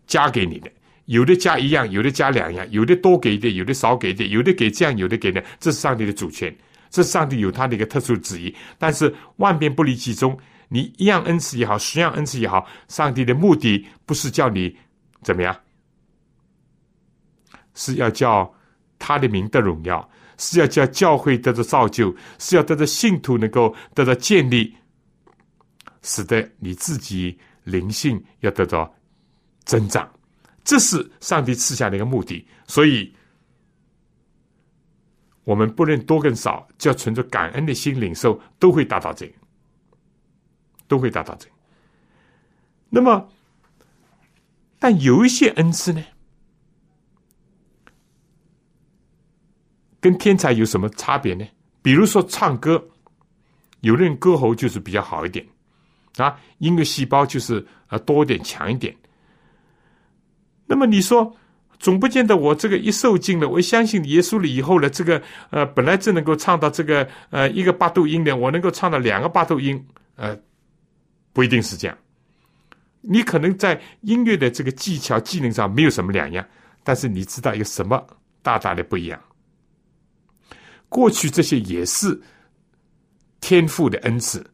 [0.06, 0.72] 加给你的。
[1.06, 6.56] 有的加一样，有的加两样，有的多给一点，有的少给一点，有的给这样，有的给那，这是上帝的主权，
[6.92, 8.56] 这上帝有他的一个特殊旨意。
[8.78, 14.78] 但是万变不离其宗，你一样恩赐也好，十样恩赐也好，上帝的目的不是叫你
[15.24, 15.60] 怎么样，
[17.74, 18.54] 是要叫
[19.00, 20.08] 他的名得荣耀。
[20.44, 24.76] 是要叫教会得到造就，是要得到信徒能够得到建立，
[26.02, 28.92] 使得你自己灵性要得到
[29.66, 30.12] 增长，
[30.64, 32.44] 这是上帝赐下的一个目的。
[32.66, 33.14] 所以，
[35.44, 39.34] 我们不论多跟少，只要存着感恩的心领受，都会达到这个，
[40.88, 41.52] 都会达到这个。
[42.90, 43.30] 那么，
[44.78, 46.04] 但有一些恩赐呢？
[50.00, 51.46] 跟天才有什么差别呢？
[51.82, 52.84] 比如说唱歌，
[53.82, 55.46] 有的人歌喉就是比较好一点，
[56.18, 58.96] 啊，音乐细胞就是呃多一点强一点。
[60.66, 61.36] 那么你说，
[61.82, 69.84] 总不见得我这个一受尽了，我相信耶稣了以后呢，这个呃本来只能够唱到这个呃一个八度音的，我能够唱到两个八度音，
[70.16, 70.38] 呃，
[71.34, 71.98] 不一定是这样。
[73.02, 76.46] 你可能在音乐的这个技巧技能上没有什么两样，
[76.84, 78.06] 但是你知道一个什么
[78.44, 79.20] 大大的不一样？
[80.88, 82.22] 过去这些也是
[83.40, 84.46] 天赋的恩赐，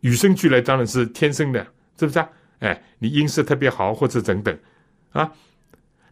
[0.00, 1.66] 与生俱来当然是天生的，
[1.98, 2.28] 是不是啊？
[2.58, 4.58] 哎，你音色特别好，或者等等
[5.12, 5.32] 啊，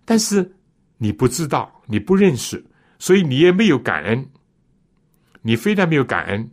[0.04, 0.54] 但是
[0.98, 2.64] 你不知道，你不认识，
[2.98, 4.30] 所以你也没有感恩。
[5.42, 6.50] 你非但没有感恩，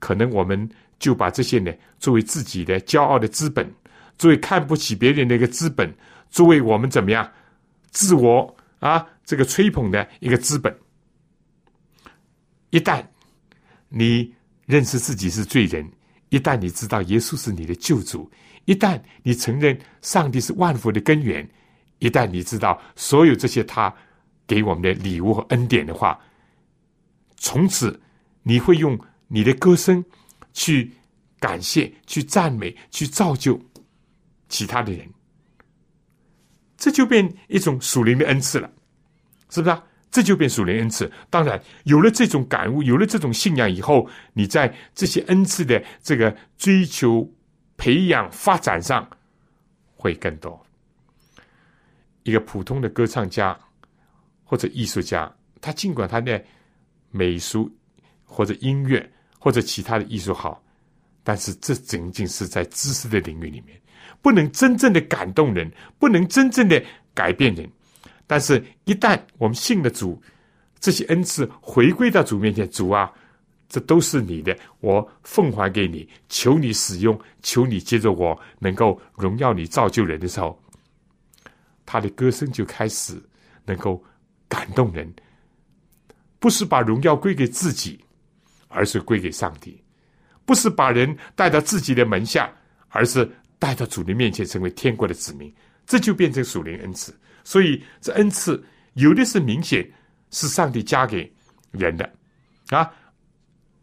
[0.00, 3.72] 可能我们就把这些呢作为自己的骄傲的资本，
[4.18, 5.94] 作为看不起别人的一个资本，
[6.28, 7.30] 作为我们怎么样
[7.90, 10.76] 自我啊这个吹捧的一个资本。
[12.70, 13.04] 一旦
[13.88, 14.34] 你
[14.66, 15.88] 认识自己是罪人，
[16.30, 18.28] 一旦你知道耶稣是你的救主，
[18.64, 21.48] 一旦你承认上帝是万福的根源，
[22.02, 23.94] 一旦你知道所有这些他
[24.44, 26.18] 给我们的礼物和恩典的话，
[27.36, 28.02] 从此
[28.42, 30.04] 你会用你的歌声
[30.52, 30.90] 去
[31.38, 33.60] 感谢、去赞美、去造就
[34.48, 35.08] 其他的人，
[36.76, 38.68] 这就变一种属灵的恩赐了，
[39.48, 39.84] 是不是啊？
[40.10, 41.10] 这就变属灵恩赐。
[41.30, 47.32] 当然，有了这种感悟，有了这种信仰以后，你在这些恩赐的这个追求、
[47.76, 49.08] 培养、发展上
[49.94, 50.66] 会更多。
[52.22, 53.58] 一个普通的歌唱家
[54.44, 56.42] 或者艺术家，他尽管他的
[57.10, 57.70] 美术
[58.24, 60.62] 或者音乐或者其他的艺术好，
[61.22, 63.80] 但是这仅仅是在知识的领域里面，
[64.20, 66.82] 不能真正的感动人，不能真正的
[67.12, 67.68] 改变人。
[68.26, 70.20] 但是，一旦我们信了主，
[70.80, 73.12] 这些恩赐回归到主面前，主啊，
[73.68, 80.58] 这都是你的，我奉还给你，求你使用，求你接着我能够荣耀你，造就人的时候，
[81.92, 83.22] 他的歌声就开始
[83.66, 84.02] 能够
[84.48, 85.12] 感动人，
[86.38, 88.02] 不是把荣耀归给自己，
[88.68, 89.72] 而是归给上帝；
[90.46, 92.50] 不是把人带到自己的门下，
[92.88, 97.14] 而是带到主的面前，成为天国的子民，这就变成属灵恩赐。
[97.44, 99.86] 所以这恩赐有的是明显
[100.30, 101.30] 是上帝加给
[101.72, 102.10] 人的
[102.70, 102.90] 啊，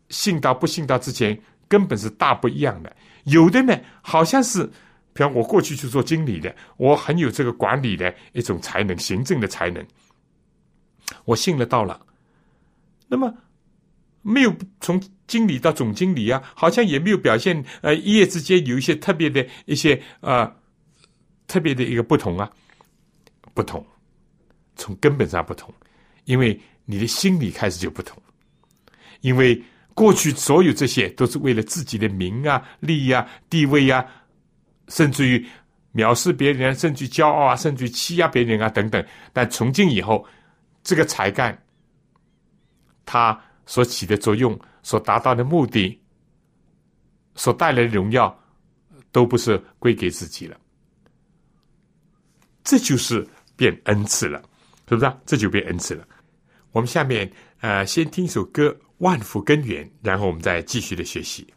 [0.09, 2.91] 信道不信道之前根本是大不一样的。
[3.25, 4.67] 有的呢，好像是，
[5.13, 9.85] 比方我过去去做经理的，我很有这个管理的一种才能，行政的才能，
[11.25, 11.99] 我信了到了，
[13.07, 13.33] 那么
[14.21, 20.49] 没有从经理到总经理啊，好像也没有表现，呃，一夜之间有一些特别的一些呃
[21.47, 22.49] 特别的一个不同啊，
[23.53, 23.85] 不同，
[24.75, 25.73] 从根本上不同，
[26.25, 28.21] 因为你的心理开始就不同，
[29.21, 29.61] 因为。
[29.95, 34.05] 过去所有这些都是为了自己的名啊、利啊、地位啊，
[34.89, 35.47] 甚至于
[35.93, 39.03] 藐视别人，甚至骄傲啊，甚至欺压别人啊等等。
[39.31, 40.25] 但从今以后，
[40.83, 41.57] 这个才干，
[43.05, 45.97] 它所起的作用、所达到的目的、
[47.35, 48.37] 所带来的荣耀，
[49.11, 50.57] 都不是归给自己了。
[52.63, 53.25] 这就是
[53.55, 54.41] 变恩赐了，
[54.89, 55.05] 是不是？
[55.05, 56.05] 啊这就变恩赐了。
[56.71, 58.75] 我们下面呃，先听一首歌。
[58.99, 61.47] 万福根源，然后我们再继续的学习。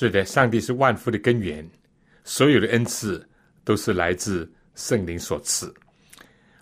[0.00, 1.68] 是的，上帝是万福的根源，
[2.24, 3.28] 所有的恩赐
[3.64, 5.74] 都是来自圣灵所赐。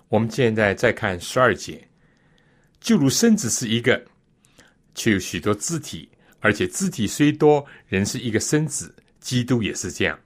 [0.08, 1.88] 我们现在再看十二节，
[2.80, 4.04] 就如身子是一个，
[4.96, 6.08] 却有许多肢体，
[6.40, 8.92] 而且肢体虽多，仍是一个身子。
[9.20, 10.18] 基督也是这样。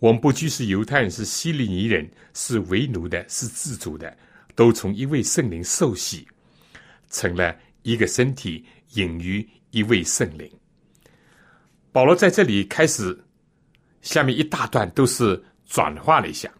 [0.00, 4.12] 我们不拘是犹太人，是希利尼人，是为奴的，是自主的，
[4.56, 6.26] 都从一位圣灵受洗，
[7.10, 10.50] 成了一个身体，隐于一位圣灵。
[11.94, 13.16] 保罗在这里开始，
[14.02, 16.52] 下面一大段都是转化了一下，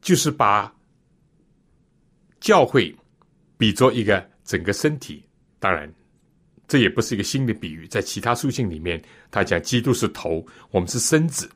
[0.00, 0.74] 就是把
[2.40, 2.92] 教会
[3.56, 5.24] 比作一个整个身体。
[5.60, 5.88] 当然，
[6.66, 11.48] 这也不是一个新的比喻，在其他书信里面，他讲基督是头，我们是身子。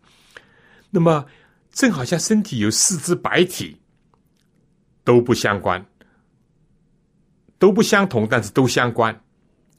[0.91, 1.27] 那么，
[1.73, 3.77] 正好像身体有四肢百体，
[5.03, 5.85] 都不相关，
[7.59, 9.13] 都不相同，但是都相关，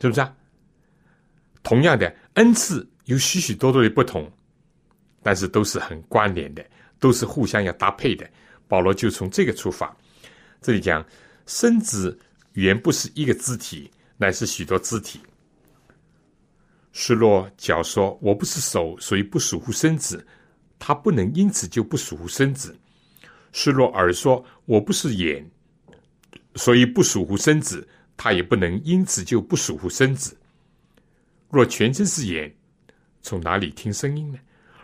[0.01, 0.35] 是不是啊？
[1.67, 4.31] 同样的恩赐有许许多多的不同，
[5.21, 6.65] 但是都是很关联的，
[6.97, 8.25] 都是互相要搭配的。
[8.69, 9.95] 保罗就从这个出发，
[10.61, 11.05] 这里讲
[11.45, 12.17] 身子
[12.53, 15.19] 原不是一个肢体，乃是许多肢体。
[16.93, 20.25] 失落脚说：“我不是手，所以不属乎身子，
[20.79, 22.75] 他不能因此就不属乎身子。”
[23.51, 25.45] 失落耳说：“我不是眼，
[26.55, 30.35] 所以不属乎身子，他也不能因此就不属乎身子。”
[31.49, 32.53] 若全身是眼，
[33.21, 34.39] 从哪里听声音呢？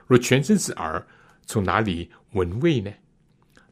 [0.08, 1.06] 若全身是耳，
[1.46, 2.92] 从哪里闻味呢？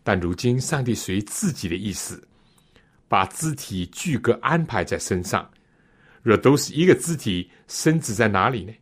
[0.03, 2.27] 但如今上帝随自己的意思，
[3.07, 5.49] 把肢体具各安排在身上。
[6.23, 8.73] 若都是一个肢体，身子在哪里呢？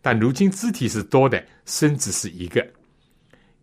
[0.00, 2.66] 但如今肢体是多的，身子是一个。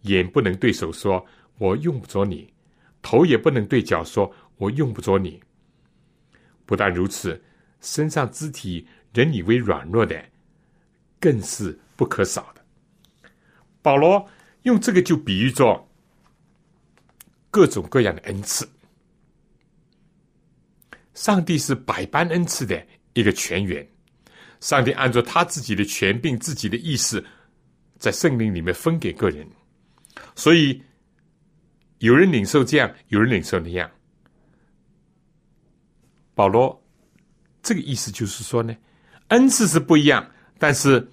[0.03, 1.23] 眼不能对手说
[1.59, 2.51] ：“我用不着你。”
[3.01, 5.39] 头也不能对脚说“我用不着你”。
[6.65, 7.41] 不但如此，
[7.81, 10.23] 身上肢体人以为软弱的，
[11.19, 12.61] 更是不可少的。
[13.81, 14.25] 保罗
[14.63, 15.89] 用这个就比喻作
[17.49, 18.67] 各种各样的恩赐。
[21.13, 23.85] 上帝是百般恩赐的一个泉源，
[24.61, 27.23] 上帝按照他自己的权柄、自己的意思，
[27.97, 29.45] 在圣灵里面分给个人，
[30.35, 30.81] 所以
[31.99, 33.91] 有人领受这样，有人领受那样。
[36.33, 36.81] 保罗
[37.61, 38.75] 这个意思就是说呢，
[39.31, 40.25] 恩赐是不一样，
[40.59, 41.05] 但是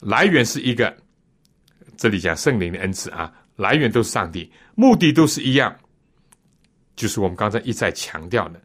[0.00, 0.96] 来源是一个。
[1.96, 5.74] 这里讲圣灵的恩赐啊，来源都是上帝，目的都是一样，
[6.94, 8.60] 就是我们刚才一再强调的。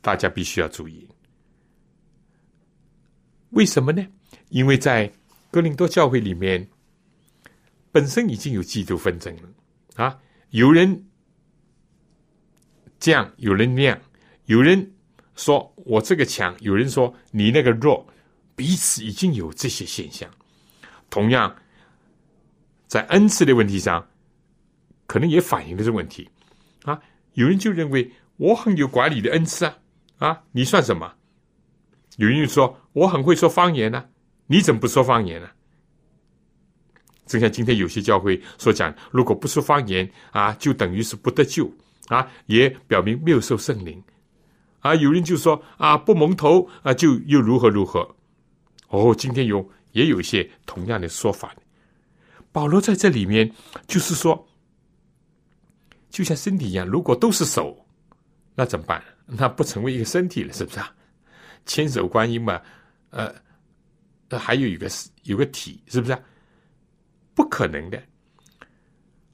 [0.00, 1.08] 大家必须要注意，
[3.50, 4.06] 为什么呢？
[4.50, 5.12] 因为在
[5.50, 6.68] 哥林多教会里面，
[7.90, 9.42] 本身已经有基督纷争了
[9.96, 10.16] 啊！
[10.50, 11.04] 有人
[13.00, 14.00] 这样，有人那样，
[14.44, 14.91] 有人
[15.42, 18.06] 说我这个强，有人说你那个弱，
[18.54, 20.30] 彼此已经有这些现象。
[21.10, 21.56] 同样，
[22.86, 24.08] 在恩赐的问题上，
[25.06, 26.30] 可能也反映了这问题
[26.84, 27.00] 啊！
[27.34, 29.78] 有人就认为我很有管理的恩赐啊。
[30.18, 31.12] 啊，你算什么？
[32.18, 34.04] 有人说我很会说方言呢，
[34.46, 35.50] 你怎么不说方言呢？
[37.26, 41.68] 正像今天有些教会所讲，如果不说方言啊，就等于是不得救
[42.06, 44.00] 啊，也表明没有受圣灵
[44.82, 44.94] 啊。
[44.94, 48.14] 有人就说啊，不蒙头啊，就又如何如何？
[48.88, 51.54] 哦，今天有也有一些同样的说法。
[52.52, 53.50] 保罗在这里面
[53.86, 54.46] 就是说，
[56.10, 57.74] 就像身体一样，如果都是手，
[58.54, 59.02] 那怎么办？
[59.24, 60.94] 那不成为一个身体了，是不是啊？
[61.64, 62.60] 千手观音嘛，
[63.08, 63.34] 呃，
[64.38, 66.18] 还有一个是有个体，是不是？
[67.34, 68.02] 不可能的。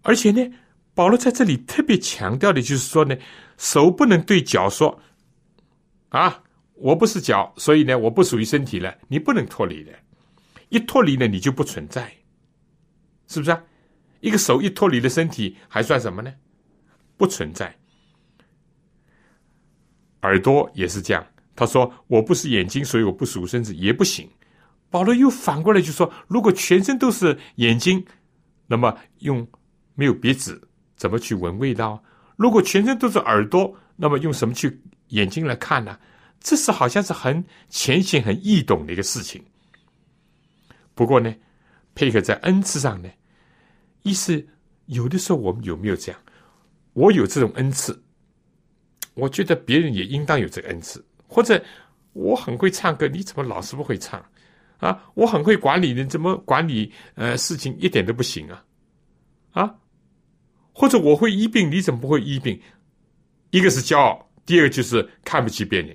[0.03, 0.49] 而且呢，
[0.95, 3.17] 保罗在这里特别强调的就是说呢，
[3.57, 5.01] 手不能对脚说
[6.11, 6.43] ：“啊，
[6.75, 9.93] 我不是脚，所以呢，我不属于身体了。”你不能脱离的，
[10.69, 12.13] 一脱离呢，你就不存在，
[13.27, 13.63] 是不是啊？
[14.21, 16.33] 一个手一脱离了身体，还算什么呢？
[17.17, 17.75] 不存在。
[20.23, 24.29] 耳朵也是这样，他说：“我不是眼睛，所以我不属身子也不行。”
[24.91, 28.05] 保罗又反过来就说：“如果全身都是眼睛，
[28.67, 29.47] 那么用
[29.95, 32.03] 没有鼻子怎么去闻味道？
[32.37, 35.99] 如果全身都是耳朵，那么用什么去眼睛来看呢？
[36.41, 39.45] 这是好像是很浅显、很易懂的一个事情。
[40.95, 41.35] 不过呢，
[41.95, 43.09] 配合在恩赐上呢，
[44.03, 44.47] 意思
[44.87, 46.21] 有的时候我们有没有这样？
[46.93, 48.03] 我有这种恩赐。”
[49.15, 51.61] 我觉得别人也应当有这个恩赐，或者
[52.13, 54.25] 我很会唱歌，你怎么老是不会唱？
[54.77, 58.65] 啊，我很会管理，你怎么管理呃事情一点都不行啊？
[59.51, 59.75] 啊，
[60.73, 62.61] 或者我会医病，你怎么不会医病？
[63.51, 65.95] 一个是骄傲，第二就是看不起别人，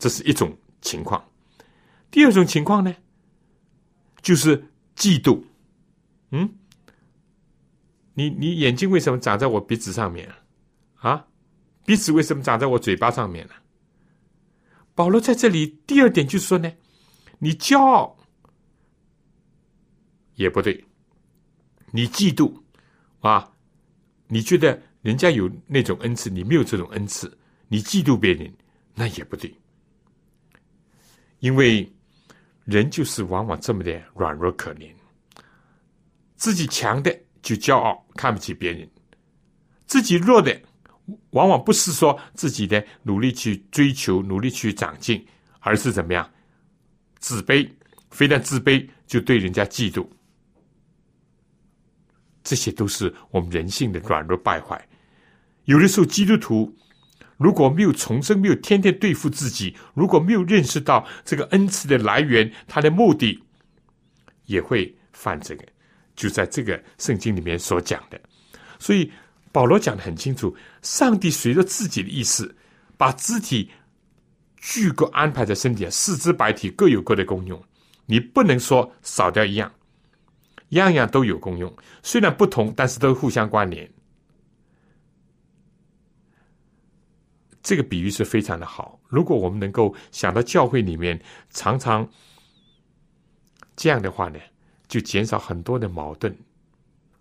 [0.00, 1.24] 这是一种情况。
[2.10, 2.92] 第二种情况呢，
[4.20, 4.60] 就是
[4.96, 5.44] 嫉妒。
[6.32, 6.52] 嗯，
[8.14, 10.28] 你你眼睛为什么长在我鼻子上面？
[10.96, 11.26] 啊，啊
[11.84, 13.54] 鼻子为什么长在我嘴巴上面呢？
[14.96, 16.72] 保罗在这里第二点就是说呢，
[17.38, 18.18] 你骄傲
[20.34, 20.84] 也不对，
[21.92, 22.60] 你嫉妒
[23.20, 23.52] 啊，
[24.26, 27.36] 你觉得人家有那种恩赐，你没有这种恩赐，
[27.68, 28.52] 你嫉妒别人，
[28.94, 29.54] 那也不对，
[31.38, 31.90] 因为
[32.64, 34.92] 人就是往往这么的软弱可怜，
[36.36, 38.88] 自己强的就骄傲，看不起别人，
[39.86, 40.60] 自己弱的。
[41.30, 45.26] 往往不是说自己的努力去追求、努力去长进，
[45.58, 46.30] 而是怎么样
[47.18, 47.68] 自卑？
[48.10, 50.06] 非但自卑，就对人家嫉妒。
[52.44, 54.80] 这些都是我们人性的软弱败坏。
[55.70, 56.76] 有的时候，基督徒
[57.36, 63.40] 如果没有重生，没有天天对付自己，如果没有认识到这个恩赐的来源、他的目的，
[64.46, 65.64] 也会犯这个。
[66.16, 68.20] 就在这个圣经里面所讲的，
[68.78, 69.10] 所以。
[69.52, 72.54] 保罗讲的很清楚，上帝随着自己的意思，
[72.96, 73.68] 把肢体
[74.58, 77.60] 具各安排在身体，四肢百体各有各的功用。
[78.06, 79.68] 你不能说少掉一样，
[80.68, 81.76] 样样都有功用。
[82.00, 83.90] 虽然不同，但是都互相关联。
[87.70, 88.98] 这个比喻是非常的好。
[89.06, 91.16] 如果我们能够想到教会里面
[91.50, 92.04] 常常
[93.76, 94.40] 这样的话呢，
[94.88, 96.34] 就减少很多的矛盾，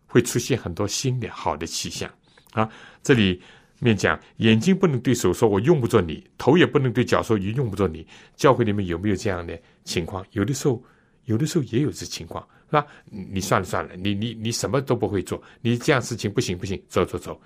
[0.07, 2.11] 会出现很多新的好的气象。
[2.53, 2.67] 啊，
[3.03, 3.39] 这里
[3.77, 8.07] 面讲眼睛不能对手说“我用不着你”，头也不能对脚说“也用不着你”。
[8.35, 10.25] 教会里面有没有这样的情况？
[10.31, 10.83] 有的时候
[11.25, 12.87] 有的时候也有这情况，是吧？
[13.11, 17.39] 你算了算了，你你你什么都不会做，你这样事情不行不行，走走走，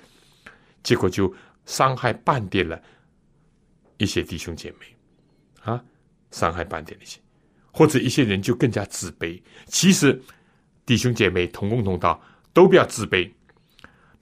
[0.83, 1.27] 结果就
[1.65, 2.81] 伤害半点了
[3.97, 4.85] 一些弟兄姐妹，
[5.61, 5.83] 啊，
[6.31, 7.19] 伤害半点那些，
[7.71, 9.41] 或者一些人就更加自卑。
[9.67, 10.21] 其实
[10.85, 13.29] 弟兄姐妹同工同道，都不要自卑。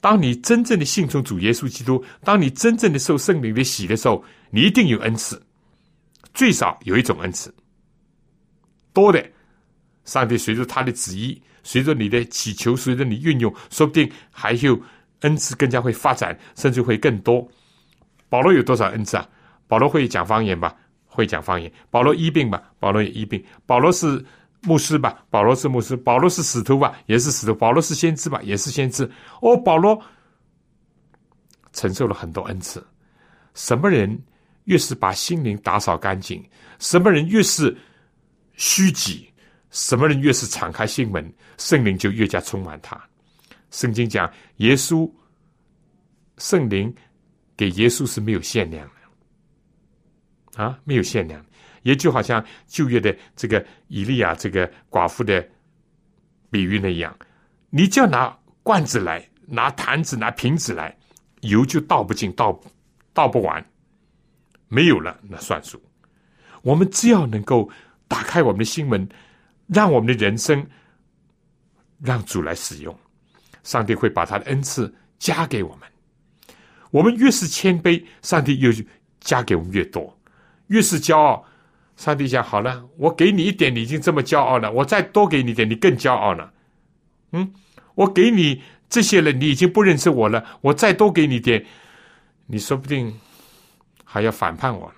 [0.00, 5.40] 当你真正的信从主耶稣基督，当你真正的受圣灵的洗的时候，你一定有恩赐，
[6.34, 7.54] 最少有一种恩赐，
[8.92, 9.24] 多的。
[10.04, 14.76] 上帝随着他的旨意，随着你的祈求，随着你运用，说不定还有
[15.22, 17.46] 恩赐更加会发展，甚至会更多。
[18.28, 19.28] 保罗有多少恩赐啊？
[19.66, 20.76] 保罗会讲方言吧？
[21.06, 21.70] 会讲方言。
[21.90, 22.62] 保罗医病吧？
[22.78, 23.44] 保罗也医病。
[23.66, 24.24] 保罗是
[24.62, 25.24] 牧师吧？
[25.30, 25.96] 保罗是牧师。
[25.96, 26.96] 保罗是使徒吧？
[27.06, 27.54] 也是使徒。
[27.54, 28.40] 保罗是先知吧？
[28.42, 29.10] 也是先知。
[29.40, 30.00] 哦，保罗
[31.72, 32.86] 承受了很多恩赐。
[33.54, 34.18] 什么人
[34.64, 36.42] 越是把心灵打扫干净，
[36.78, 37.76] 什么人越是
[38.54, 39.28] 虚己。
[39.70, 43.02] 什么人越是敞开心门，圣灵就越加充满他。
[43.72, 45.10] 圣经讲，耶稣
[46.38, 46.94] 圣灵
[47.56, 48.88] 给耶稣是没有限量
[50.54, 51.44] 的，啊，没有限量。
[51.82, 55.44] 也就好像旧约的这个以利亚这个寡妇的
[56.48, 57.12] 比喻那样，
[57.70, 60.96] 你就要拿罐子来，拿坛子，拿瓶子来，
[61.40, 62.60] 油就倒不进，倒
[63.12, 63.64] 倒不完，
[64.68, 65.82] 没有了那算数。
[66.62, 67.68] 我们只要能够
[68.06, 69.08] 打开我们的心门。
[69.68, 70.66] 让我们的人生
[71.98, 72.94] 让主来使用，
[73.62, 75.88] 上帝会把他的恩赐加给我们。
[76.90, 78.70] 我们越是谦卑，上帝又
[79.20, 80.02] 加给我们越多；
[80.66, 81.44] 越是骄傲，
[81.96, 86.52] 上帝想好了，我给你一点，你已经这么骄傲了，我再多给你点，你更骄傲了。
[87.32, 87.52] 嗯，
[87.94, 91.64] 我给你这些了，你已经不认识我了，我再多给你点，
[92.46, 93.18] 你说不定
[94.04, 94.96] 还要反叛我了。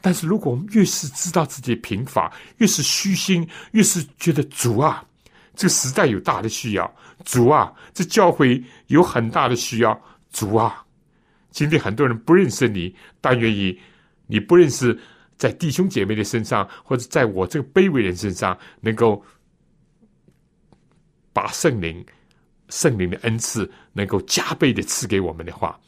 [0.00, 5.04] 但是，如果我们越是知道自己贫乏，越是虚心，越是觉得主啊，
[5.54, 6.94] 这个时代有大的需要，
[7.24, 10.00] 主啊，这教会有很大的需要，
[10.32, 10.84] 主啊，
[11.50, 13.78] 今天很多人不认识你，但愿意
[14.26, 14.98] 你不认识，
[15.36, 19.22] 在弟兄姐妹的身上，或者在我这个卑微人身上，能够
[21.32, 22.04] 把圣灵、
[22.68, 25.78] 圣灵的恩赐能够加倍的赐给我们的话，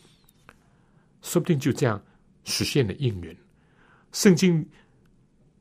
[1.23, 2.03] 说不定就这样
[2.45, 3.37] 实现了应允。
[4.13, 4.69] 圣经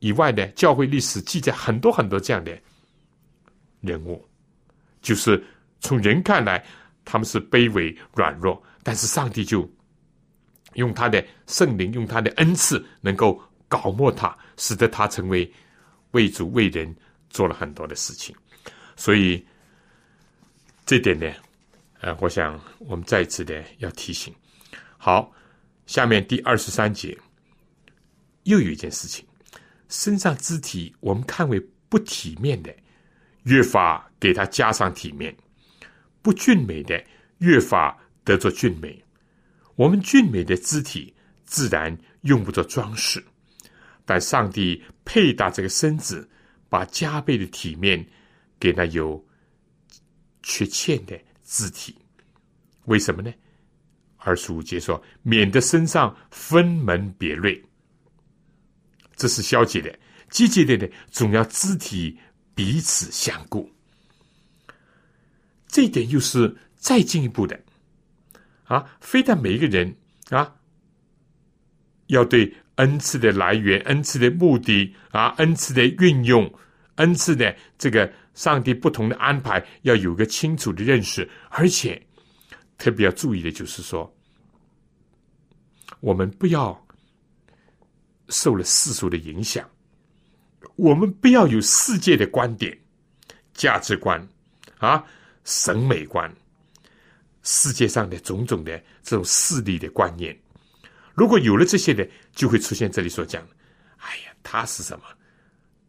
[0.00, 2.60] 以外的教会历史记载很多很多这样的
[3.82, 4.26] 人物，
[5.02, 5.44] 就是
[5.80, 6.64] 从人看来
[7.04, 9.70] 他们是卑微软弱，但是上帝就
[10.74, 15.52] 用他的圣灵，用他的恩赐，能够搞磨他，使得他成为
[16.12, 16.96] 为主为人
[17.28, 18.34] 做了很多的事情。
[18.96, 19.44] 所以
[20.86, 21.30] 这点呢，
[22.00, 24.34] 呃，我想我们再次的要提醒。
[24.96, 25.32] 好，
[25.86, 27.18] 下面第二十三节。
[28.44, 29.24] 又有一件事情，
[29.88, 32.74] 身上肢体我们看为不体面的，
[33.44, 35.32] 越发给他加上体面；
[36.20, 37.04] 不俊美的，
[37.38, 39.02] 越发得着俊美。
[39.74, 41.14] 我们俊美的肢体
[41.44, 43.22] 自然用不着装饰，
[44.04, 46.28] 但上帝配搭这个身子，
[46.68, 48.06] 把加倍的体面
[48.60, 49.24] 给那有
[50.42, 51.96] 缺欠的肢体。
[52.84, 53.32] 为什么呢？
[54.18, 57.60] 二十五节说，免得身上分门别类。
[59.16, 59.98] 这是消极的，
[60.30, 62.16] 积极的呢，总要肢体
[62.54, 63.70] 彼此相顾。
[65.66, 67.58] 这一点又是再进一步的
[68.64, 68.96] 啊！
[69.00, 69.96] 非但每一个人
[70.30, 70.54] 啊，
[72.06, 76.52] 要对恩赐的来源、恩赐的目的啊、恩赐的运用、
[76.96, 82.00] 恩赐的这个上帝不同的安排，要有个清楚的认识，而且
[82.78, 84.14] 特别要注意的就是说，
[86.00, 86.78] 我们不要。
[88.28, 89.68] 受了世俗的影响，
[90.76, 92.76] 我们不要有世界的观点、
[93.54, 94.26] 价值观
[94.78, 95.04] 啊、
[95.44, 96.32] 审美观，
[97.42, 100.36] 世界上的种种的这种势力的观念。
[101.14, 103.54] 如果有了这些呢，就会出现这里所讲的：
[103.98, 105.04] 哎呀，他是什么？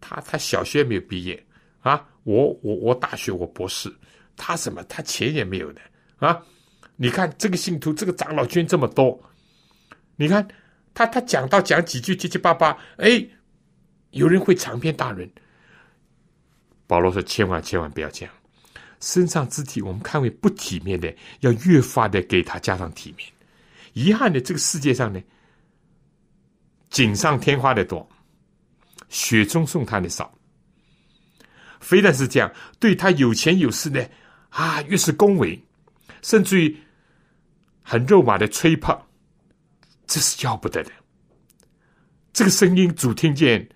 [0.01, 1.45] 他他小学没有毕业
[1.82, 2.05] 啊？
[2.24, 3.93] 我我我大学我博士，
[4.36, 4.84] 他什么？
[4.84, 5.82] 他钱也没有的
[6.17, 6.41] 啊？
[6.95, 9.21] 你看这个信徒，这个长老捐这么多，
[10.15, 10.47] 你看。
[10.95, 13.28] 他他讲到讲几句七七八八，哎，
[14.14, 15.30] 有人会长篇大论。
[16.88, 18.34] 保罗说：“千万千万不要这样，
[18.99, 23.28] 身上肢体我们看为不体面的，要越发的给他加上体面。
[23.93, 25.22] 遗憾的，这个世界上呢，
[26.89, 28.07] 锦上添花的多，
[29.09, 30.34] 雪中送炭的少。
[31.80, 34.09] 非但是这样，对他有钱有势的
[34.49, 35.61] 啊，越是恭维，
[36.22, 36.78] 甚至于
[37.82, 38.97] 很肉麻的吹捧。”
[40.05, 40.91] 这是要不得的。
[42.34, 43.68] 这个声音主听见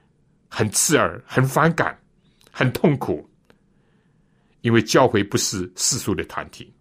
[0.47, 1.97] 很刺耳、很反感、
[2.51, 3.29] 很痛苦，
[4.61, 6.73] 因为教会不是世俗的团体，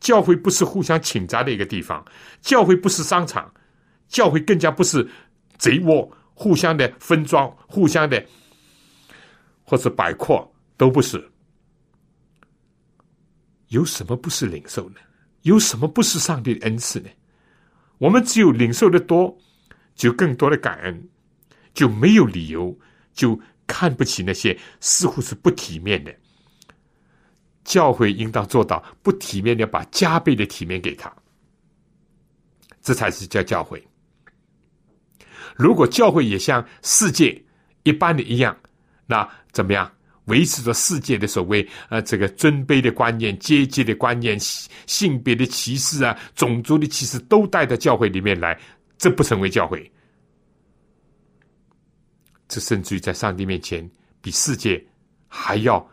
[0.00, 2.04] 教会不是互相请杂的一个地方，
[2.40, 3.52] 教会不是商场，
[4.08, 5.08] 教会更加不是
[5.56, 8.24] 贼窝，互相的分装，互相的
[9.62, 11.30] 或者摆阔都不是。
[13.68, 14.96] 有什么不是领受呢？
[15.42, 17.08] 有什么不是上帝的恩赐呢？
[17.98, 19.36] 我们只有领受的多，
[19.94, 21.08] 就更多的感恩，
[21.72, 22.78] 就没有理由
[23.14, 26.14] 就看不起那些似乎是不体面的。
[27.64, 31.10] 教会应当做到不体面的，把加倍的体面给他，
[32.82, 33.82] 这才是叫教会。
[35.56, 37.42] 如果教会也像世界
[37.84, 38.54] 一般的一样，
[39.06, 39.90] 那怎么样？
[40.26, 48.58] 维持着世界的所谓呃这个尊卑的观念、阶级的观念、性别的歧视啊、种族的歧视都带到教会里面来，
[48.96, 49.92] 这不成为教会。
[52.54, 53.90] 这甚至于在上帝面前，
[54.20, 54.80] 比世界
[55.26, 55.84] 还要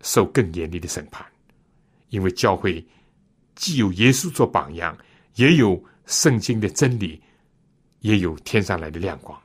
[0.00, 1.26] 受更严厉的审判，
[2.10, 2.86] 因为教会
[3.56, 4.96] 既有耶稣做榜样，
[5.34, 7.20] 也有圣经的真理，
[7.98, 9.36] 也有天上来的亮光。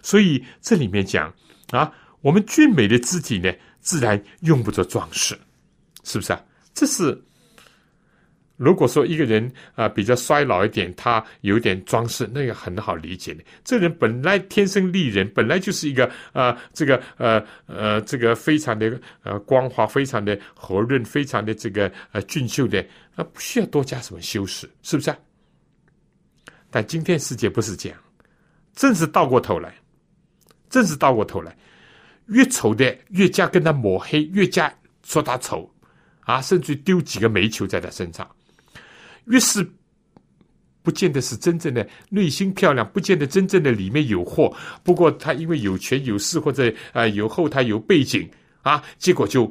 [0.00, 1.34] 所以这里面讲
[1.70, 1.92] 啊。
[2.20, 5.38] 我们俊美的肢体呢，自然用不着装饰，
[6.04, 6.42] 是不是啊？
[6.72, 7.22] 这是
[8.64, 13.44] 如果说一个人啊比较衰老一点，他有点装饰，那个很好理解的。
[13.62, 22.84] 这人本来天生丽人，本来就是一个啊，这个呃呃，这个非常的呃光滑，非常的和润，非常的这个呃俊秀的
[23.14, 25.18] 啊，不需要多加什么修饰，是不是啊？
[26.70, 27.98] 但今天世界不是这样，
[28.74, 29.74] 正是倒过头来，
[30.70, 31.54] 正是倒过头来。
[32.28, 34.72] 越丑的越加跟他抹黑，越加
[35.04, 35.70] 说他丑，
[36.20, 38.26] 啊，甚至丢几个煤球在他身上。
[39.26, 39.66] 越是
[40.82, 44.54] 不见得是真正的内心漂亮，不见得真正的里面有货。
[44.82, 48.30] 不过他因为有权有势或者啊有后台有背景
[48.62, 49.50] 啊，结果就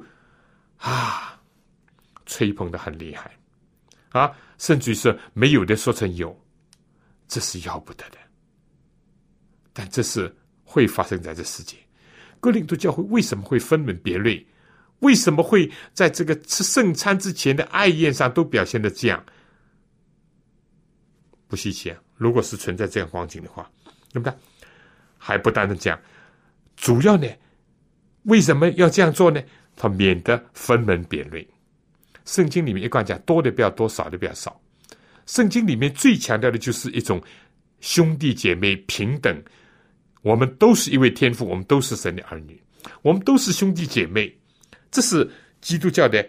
[0.78, 1.40] 啊
[2.26, 3.32] 吹捧的很厉害
[4.10, 6.40] 啊，甚至于是没有的说成有，
[7.28, 8.18] 这是要不得的。
[9.74, 10.32] 但这是
[10.64, 11.76] 会发生在这世界。
[12.40, 14.46] 哥林多教会为什么会分门别类？
[15.00, 19.26] 为什么会在这个吃圣餐之前的爱宴上都表现的这样？
[21.54, 22.02] 不稀奇啊！
[22.18, 23.70] 如果是存在这样光景的话，
[24.12, 24.34] 对不对？
[25.20, 26.00] 还不单单这样，
[26.76, 27.28] 主要呢，
[28.24, 29.40] 为什么要这样做呢？
[29.76, 31.48] 他免得分门别类。
[32.26, 34.60] 圣经里面一贯讲，多的不要多，少的不要少。
[35.28, 37.22] 圣经里面最强调的就是一种
[37.82, 39.44] 兄弟姐妹平等。
[40.24, 42.60] 我们都是一位天父，我们都是神的儿女，
[43.04, 44.36] 我们都是兄弟姐妹，
[44.90, 45.30] 这是
[45.62, 46.28] 基督教的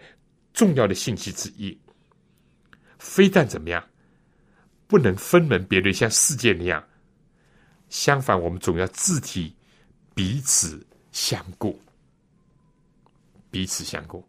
[0.53, 1.75] 重要的信息之一。
[2.99, 3.83] 非但怎么样，
[4.87, 6.83] 不能分门别类，像世界那样。
[7.89, 9.55] 相反，我们总要自体
[10.13, 11.79] 彼此相顾，
[13.49, 14.27] 彼此相顾。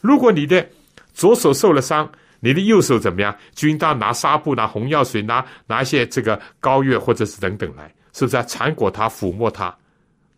[0.00, 0.68] 如果你的
[1.12, 3.36] 左手受了伤，你的右手怎么样？
[3.52, 7.92] 就应当拿纱布、拿红药水、拿拿一些这个膏药，或者是等等来。
[8.12, 8.42] 是不是啊？
[8.44, 9.76] 缠裹它，抚摸它，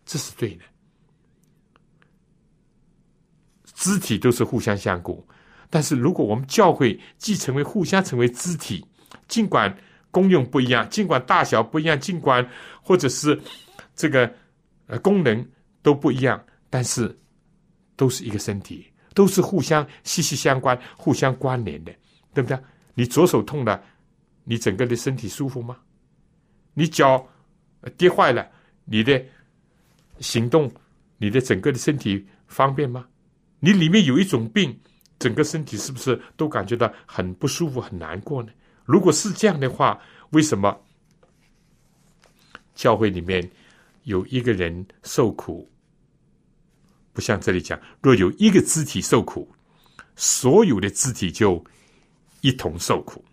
[0.05, 0.63] 这是对的。
[3.73, 5.27] 肢体都是互相相顾，
[5.69, 8.85] 但是如果我们教会既成为互相成为肢体，
[9.31, 9.75] 尽管
[10.11, 12.47] 功用不一样，尽管大小不一样，尽管
[12.83, 13.39] 或者是
[13.95, 14.31] 这个
[14.87, 15.43] 呃功能
[15.81, 17.17] 都不一样，但是
[17.95, 21.93] 都是一个身体，都是互相息息相关、互相关联的，
[22.33, 22.59] 对不对？
[22.93, 23.81] 你左手痛了，
[24.43, 25.77] 你整个的身体舒服吗？
[26.73, 27.25] 你脚？
[27.97, 28.47] 跌坏了，
[28.85, 29.19] 你的
[30.19, 30.71] 行动，
[31.17, 33.07] 你的整个的身体方便吗？
[33.59, 34.77] 你里面有一种病，
[35.17, 38.51] 整个身体是不是都感觉到很不舒服、很难过呢？
[38.91, 39.99] 如果是这样的话，
[40.31, 40.77] 为什么
[42.75, 43.49] 教会里面
[44.03, 45.71] 有一个人受苦，
[47.13, 49.49] 不像这里讲，若有一个肢体受苦，
[50.15, 51.63] 所有的肢体就
[52.41, 53.23] 一同受苦；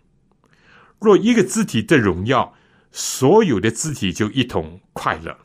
[0.99, 2.55] 若一个肢体的荣耀。
[2.91, 5.37] 所有的肢体就一同快乐，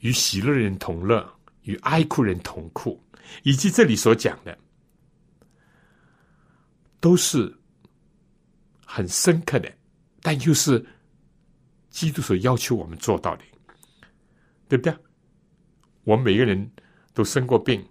[0.00, 1.26] 与喜乐人同乐，
[1.62, 3.02] 与哀哭人同哭，
[3.42, 4.58] 以及这里所讲的，
[7.00, 7.52] 都是
[8.84, 9.72] 很深刻的，
[10.22, 10.84] 但又是
[11.88, 13.44] 基督所要求我们做到的，
[14.68, 14.94] 对不对？
[16.04, 16.70] 我们每个人
[17.14, 17.84] 都生过病，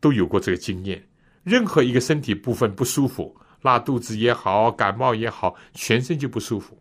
[0.00, 1.04] 都有过这个经验，
[1.42, 3.36] 任何一个身体部分不舒服。
[3.62, 6.78] 拉肚子也好，感冒也好，全身就不舒服，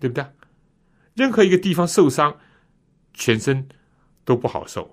[0.00, 0.26] 对不对？
[1.14, 2.36] 任何一个地方受伤，
[3.14, 3.68] 全身
[4.24, 4.92] 都不好受，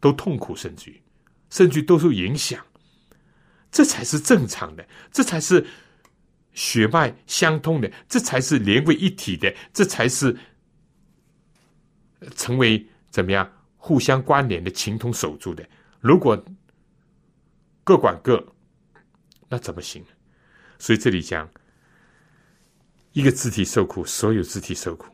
[0.00, 1.02] 都痛苦，甚至于，
[1.50, 2.64] 甚至都受影响。
[3.72, 5.66] 这才是正常的，这才是
[6.52, 10.38] 血脉相通的，这才是连为一体的，这才是
[12.36, 15.66] 成为怎么样互相关联的情同手足的。
[16.00, 16.40] 如果
[17.82, 18.46] 各管各，
[19.48, 20.04] 那怎么行？
[20.78, 21.48] 所以这里讲，
[23.12, 25.06] 一个肢体受苦，所有肢体受苦；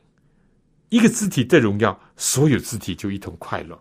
[0.89, 3.81] 一个肢体得荣耀，所有肢体就一同快乐。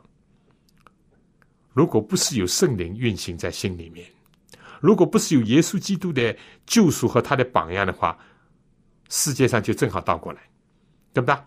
[1.73, 4.07] 如果不是有圣灵运行在心里面，
[4.80, 8.17] 如果不是有耶稣基督的救赎和他的榜样的话，
[9.09, 10.41] 世界上就正好倒过来，
[11.13, 11.38] 对不对？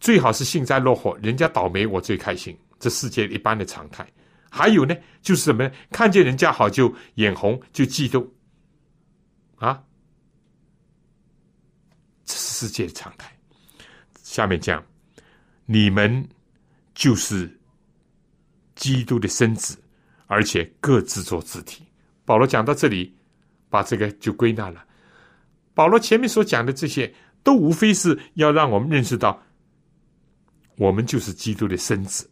[0.00, 4.06] 最好是幸灾乐祸，人家倒霉我最开心，这世界一般的常态。
[4.50, 5.70] 还有呢，就是什么呢？
[5.90, 8.26] 看见人家好就眼红，就嫉妒，
[9.56, 9.82] 啊，
[12.24, 13.36] 这是世界的常态。
[14.22, 14.84] 下面讲，
[15.66, 16.28] 你们
[16.94, 17.60] 就是
[18.74, 19.76] 基督的身子。
[20.26, 21.84] 而且各自做肢体。
[22.24, 23.14] 保罗讲到这里，
[23.68, 24.84] 把这个就归纳了。
[25.74, 27.12] 保罗前面所讲的这些，
[27.42, 29.42] 都无非是要让我们认识到，
[30.76, 32.30] 我们就是基督的身子，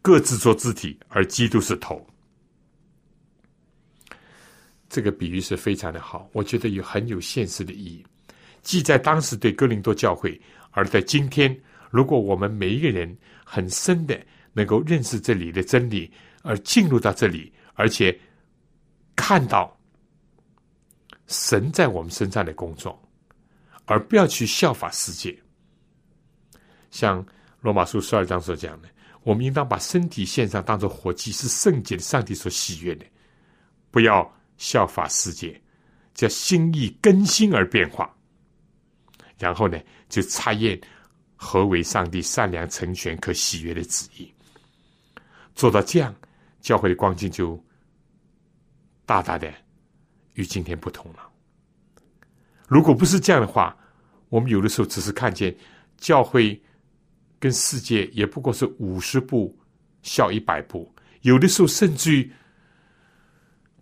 [0.00, 2.06] 各自做肢体，而基督是头。
[4.88, 8.04] 这个比喻是非常的好，我觉得有很有现实的意义。
[8.62, 10.40] 既在当时对哥林多教会，
[10.70, 11.58] 而在今天，
[11.90, 14.20] 如果我们每一个人很深的
[14.52, 16.12] 能够认识这里的真理。
[16.42, 18.16] 而进入到这里，而且
[19.16, 19.74] 看到
[21.26, 23.00] 神在我们身上的工作，
[23.86, 25.36] 而不要去效法世界。
[26.90, 27.24] 像
[27.60, 28.88] 罗马书十二章所讲的，
[29.22, 33.06] 我们应当把身体献上，当做活祭，是圣洁的，上帝所喜悦的。
[33.90, 35.58] 不要效法世界，
[36.12, 38.14] 叫心意更新而变化。
[39.38, 40.80] 然后呢，就查验
[41.34, 44.32] 何为上帝善良、成全、可喜悦的旨意。
[45.54, 46.14] 做到这样。
[46.62, 47.62] 教会的光景就
[49.04, 49.52] 大大的
[50.34, 51.28] 与今天不同了。
[52.66, 53.76] 如果不是这样的话，
[54.30, 55.54] 我们有的时候只是看见
[55.98, 56.58] 教会
[57.38, 59.54] 跟世界也不过是五十步
[60.02, 60.90] 笑一百步，
[61.20, 62.32] 有的时候甚至于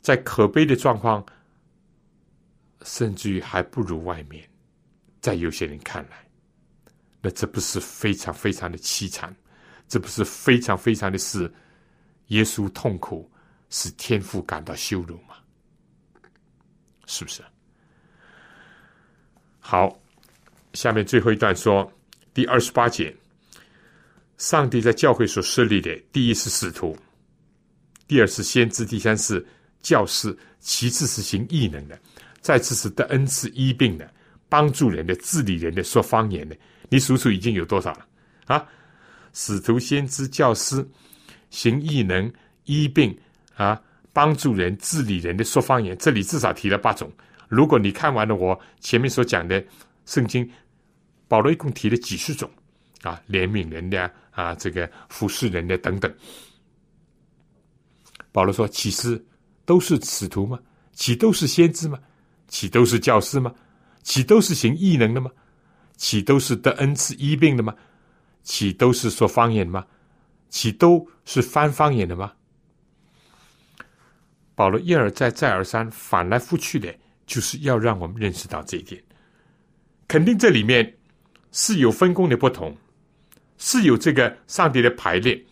[0.00, 1.24] 在可悲的状况，
[2.82, 4.42] 甚至于还不如外面。
[5.20, 6.26] 在有些人看来，
[7.20, 9.36] 那这不是非常非常的凄惨？
[9.86, 11.52] 这不是非常非常的是？
[12.30, 13.30] 耶稣痛苦，
[13.70, 15.36] 使天父感到羞辱吗？
[17.06, 17.42] 是不是？
[19.58, 20.00] 好，
[20.72, 21.92] 下面最后一段说，
[22.32, 23.14] 第二十八节，
[24.38, 26.96] 上帝在教会所设立的，第一是使徒，
[28.06, 29.44] 第二是先知，第三是
[29.80, 31.98] 教师，其次是行异能的，
[32.40, 34.08] 再次是得恩赐医病的，
[34.48, 36.56] 帮助人的，治理人的，说方言的。
[36.88, 38.06] 你数数已经有多少了？
[38.46, 38.66] 啊，
[39.32, 40.86] 使徒、先知、教师。
[41.50, 42.32] 行异能、
[42.64, 43.16] 医病
[43.54, 43.80] 啊，
[44.12, 47.10] 帮助人、治理人的说方言，这里至少提了八种。
[47.48, 49.62] 如果你看完了我前面所讲的
[50.06, 50.48] 圣经，
[51.28, 52.50] 保罗一共提了几十种
[53.02, 56.12] 啊，怜悯人的啊，这个服侍人的等等。
[58.32, 59.22] 保罗说：“岂是
[59.64, 60.58] 都是使徒吗？
[60.92, 61.98] 岂都是先知吗？
[62.46, 63.52] 岂都是教师吗？
[64.02, 65.30] 岂都是行异能的吗？
[65.96, 67.74] 岂都是得恩赐医病的吗？
[68.44, 69.84] 岂都是说方言吗？”
[70.50, 72.32] 岂都是翻方言的吗？
[74.54, 76.94] 保罗一而再、再而三、反来覆去的，
[77.24, 79.02] 就是要让我们认识到这一点。
[80.06, 80.98] 肯定这里面
[81.52, 82.76] 是有分工的不同，
[83.56, 85.42] 是有这个上帝的排列。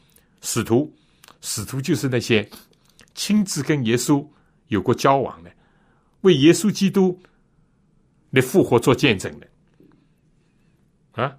[0.42, 0.92] 使徒，
[1.40, 2.46] 使徒就是那些
[3.14, 4.28] 亲自跟耶稣
[4.66, 5.50] 有过交往的，
[6.20, 7.18] 为耶稣基督
[8.32, 9.48] 的复活做见证的。
[11.22, 11.34] 啊，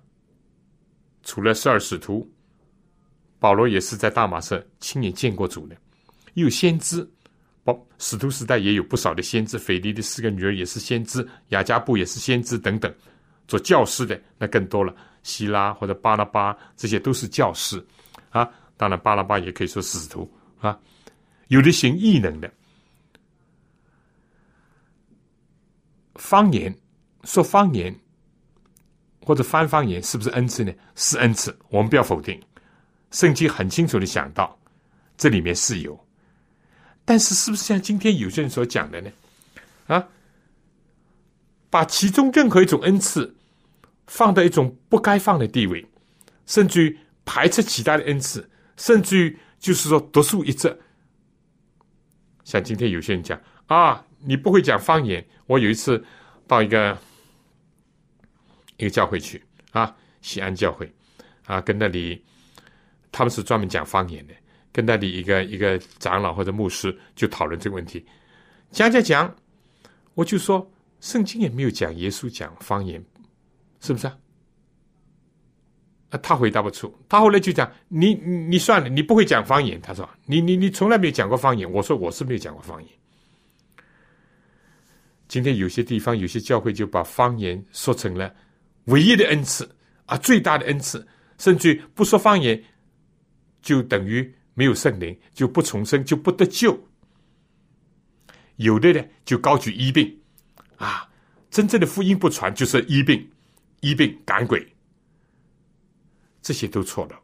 [1.23, 2.27] 除了十二使徒。
[3.39, 5.75] 保罗也是在大马色亲眼见过主的，
[6.33, 7.09] 有先知，
[7.63, 12.93] 保使徒时代也有不少的先知，腓力的四个女儿也是先知，雅加布也是先知等等，
[13.47, 17.83] 做教师的那更多了，希拉或者巴拉巴这些都是教师
[18.29, 20.29] 啊，当然巴拉巴也可以说使徒
[20.59, 20.77] 啊，
[21.47, 22.51] 有的行异能的，
[26.15, 26.77] 方言
[27.23, 27.97] 说方言
[29.25, 30.73] 或者翻方言是不是恩赐呢？
[30.95, 32.37] 是恩赐，我们不要否定。
[33.11, 34.59] 圣经很清楚的想到，
[35.17, 35.99] 这里面是有，
[37.03, 39.11] 但是是不是像今天有些人所讲的呢？
[39.87, 40.07] 啊，
[41.71, 43.35] 把其中任何一种恩赐
[44.05, 45.83] 放到一种不该放的地位，
[46.45, 48.47] 甚至于排斥其他的恩赐，
[48.77, 50.79] 甚至于就是说独树一帜。
[52.43, 55.25] 像今天有些人讲啊，你不会讲方言。
[55.47, 56.05] 我有一次
[56.45, 56.95] 到一个
[58.77, 60.93] 一个教会去啊，西安教会
[61.45, 62.23] 啊，跟那里。
[63.11, 64.33] 他们是专门讲方言的，
[64.71, 68.05] 跟那里一个一个长老或者牧师就讨论这个问题，
[68.71, 69.35] 讲讲讲，
[70.13, 73.03] 我就说圣经也没有讲耶稣讲方言，
[73.79, 74.17] 是不是啊？
[76.09, 76.91] 啊，他回答不出。
[77.07, 82.91] 他后来就讲：“你你算了，你不会讲方言。”他说：“你你你从来没有讲过方言。”我说：“我是没有讲过方言。”
[85.27, 88.33] 今天有些地方有些教会就把方言说成了
[88.85, 89.69] 唯一的恩赐
[90.07, 91.07] 啊，最大的恩赐，
[91.37, 92.59] 甚至于不说方言
[93.61, 96.87] 就等于没有圣灵，就不重生，就不得救。
[98.57, 100.19] 有的呢就高举医病
[100.77, 101.09] 啊，
[101.49, 103.29] 真正的福音不传就是医病，
[103.79, 104.75] 医病赶鬼，
[106.41, 107.19] 这些都错了。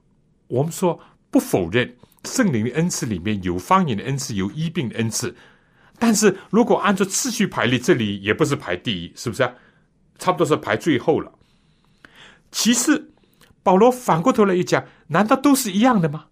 [0.47, 5.35] 我们说不否认圣灵的恩赐里面有方言的恩赐，有医病的恩赐。
[5.99, 9.53] 但是如果按照次序排列，这里也不是排第一，是不是啊？
[10.17, 11.31] 差不多是排最后了。
[12.51, 13.11] 其次，
[13.63, 16.27] 保罗反过头来一讲，难道都是一样的吗？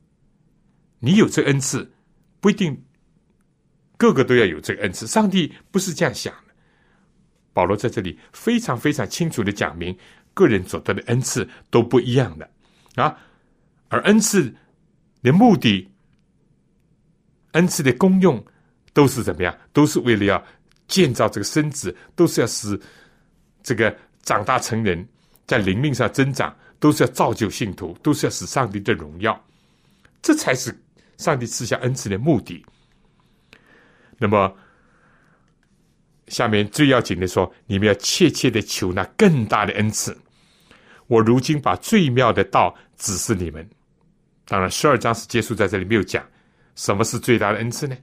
[1.00, 1.92] 你有这恩赐，
[2.40, 2.84] 不一定
[3.98, 5.08] 个个都要有这个恩赐。
[5.08, 6.54] 上帝不是这样想的。
[7.54, 9.98] 保罗在这里非常非常清楚的讲明，
[10.34, 12.50] 个人所得的恩赐都不一样的
[12.96, 13.18] 啊。
[13.90, 14.54] 而恩赐
[15.22, 15.90] 的目的，
[17.52, 18.44] 恩赐的功用。
[18.96, 19.58] 都是怎么样？
[19.72, 20.46] 都是为了要
[20.88, 22.80] 建造这个身子，都是要使
[23.64, 25.04] 这个长大成人，
[25.48, 29.42] 在灵命上增长，都是要造就信徒，都是要使上帝的荣耀，
[30.22, 30.78] 这才是
[31.16, 32.62] 上帝赐下恩赐的目的。
[34.18, 34.54] 那么，
[36.28, 40.14] 下面最要紧的说，你们要切切的求那更大的恩赐。
[41.08, 43.66] 我如今把最妙的道指示你们。
[44.46, 46.22] 当然，十二章是结束在这里，没有讲
[46.76, 47.96] 什么是最大的恩赐呢？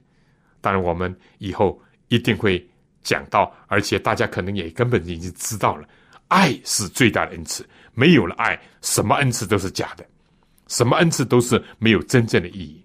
[0.59, 2.67] 当然，我们以后一定会
[3.03, 5.87] 讲到，而且大家可能也根本已经知道了，
[6.31, 7.67] 爱是最大的恩赐。
[7.93, 10.05] 没有了爱，什么恩赐都是假的，
[10.67, 12.81] 什么恩赐都是没有真正的意义。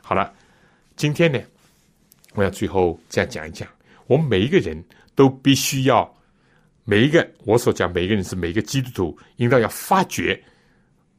[0.00, 0.32] 好了，
[0.96, 1.38] 今天呢，
[2.32, 3.68] 我要最后这样讲一讲，
[4.06, 4.82] 我们每一个人
[5.14, 6.10] 都必须要，
[6.84, 10.42] 每一个我所讲，每一个人是每一个基督徒，应当要发掘、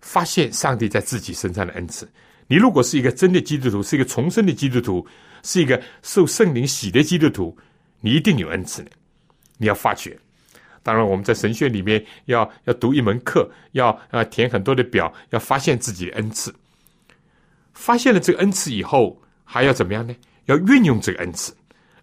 [0.01, 2.11] 发现上帝在自己身上的恩赐。
[2.47, 5.05] 你如果是一个真的基督徒，是一个重生的基督徒，
[5.43, 7.55] 是一个受圣灵洗的基督徒，
[7.99, 8.89] 你一定有恩赐的。
[9.57, 10.19] 你要发掘。
[10.84, 16.53] 当然，我们在神学里面要要读一门课，要啊填很多的表，要发现自己的恩赐。
[17.73, 20.15] 发现了这个恩赐以后，还要怎么样呢？
[20.45, 21.55] 要运用这个恩赐。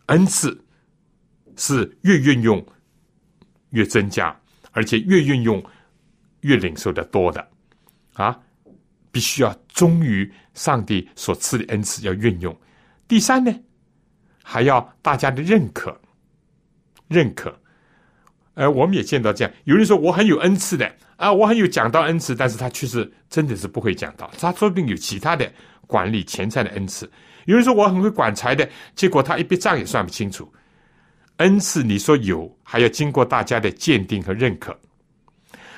[0.06, 0.64] 恩赐
[1.56, 2.64] 是越运用
[3.70, 4.34] 越增加，
[4.72, 5.62] 而且越运用
[6.40, 7.46] 越领受的多的
[8.14, 8.40] 啊。
[9.10, 12.56] 必须要忠于上帝所赐的恩赐，要运用。
[13.08, 13.52] 第三呢，
[14.44, 15.98] 还要大家的认可，
[17.08, 17.58] 认可。
[18.58, 25.48] 呃，我们也见到这样，有人说我很有恩赐的啊，我很有讲道恩赐，但是他确实真的是不会讲道，他说不定有其他的
[25.86, 27.08] 管理钱财的恩赐。
[27.44, 30.52] 有人说我很会管财的，结果他一笔账也算不清楚。
[31.36, 34.76] 恩赐你说有，还要经过大家的鉴定和认可。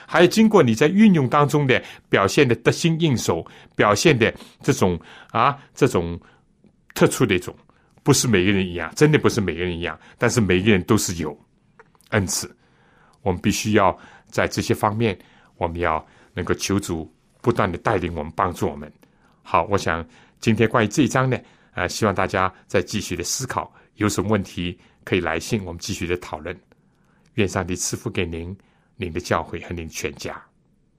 [0.07, 4.99] 还要经过你在运用当中的表现的得心应手，表现的这种
[5.33, 6.18] 啊这种
[6.95, 7.55] 特殊的一种，
[8.03, 11.39] 不是每个人一样，真的不是每个人一样，但是每个人都是有
[12.09, 12.51] 恩赐，
[13.23, 13.97] 我们必须要
[14.29, 15.18] 在这些方面，
[15.57, 16.05] 我们要
[16.35, 18.93] 能够求主不断的带领我们，帮助我们。
[19.43, 20.07] 好，我想
[20.39, 21.39] 今天关于这一章呢，
[21.75, 26.59] 呃，希望大家再继续的思考，有什么问题可以来信，我们继续的讨论。
[27.35, 28.57] 愿上帝赐福给您。
[28.97, 30.49] 您的教诲和您全家。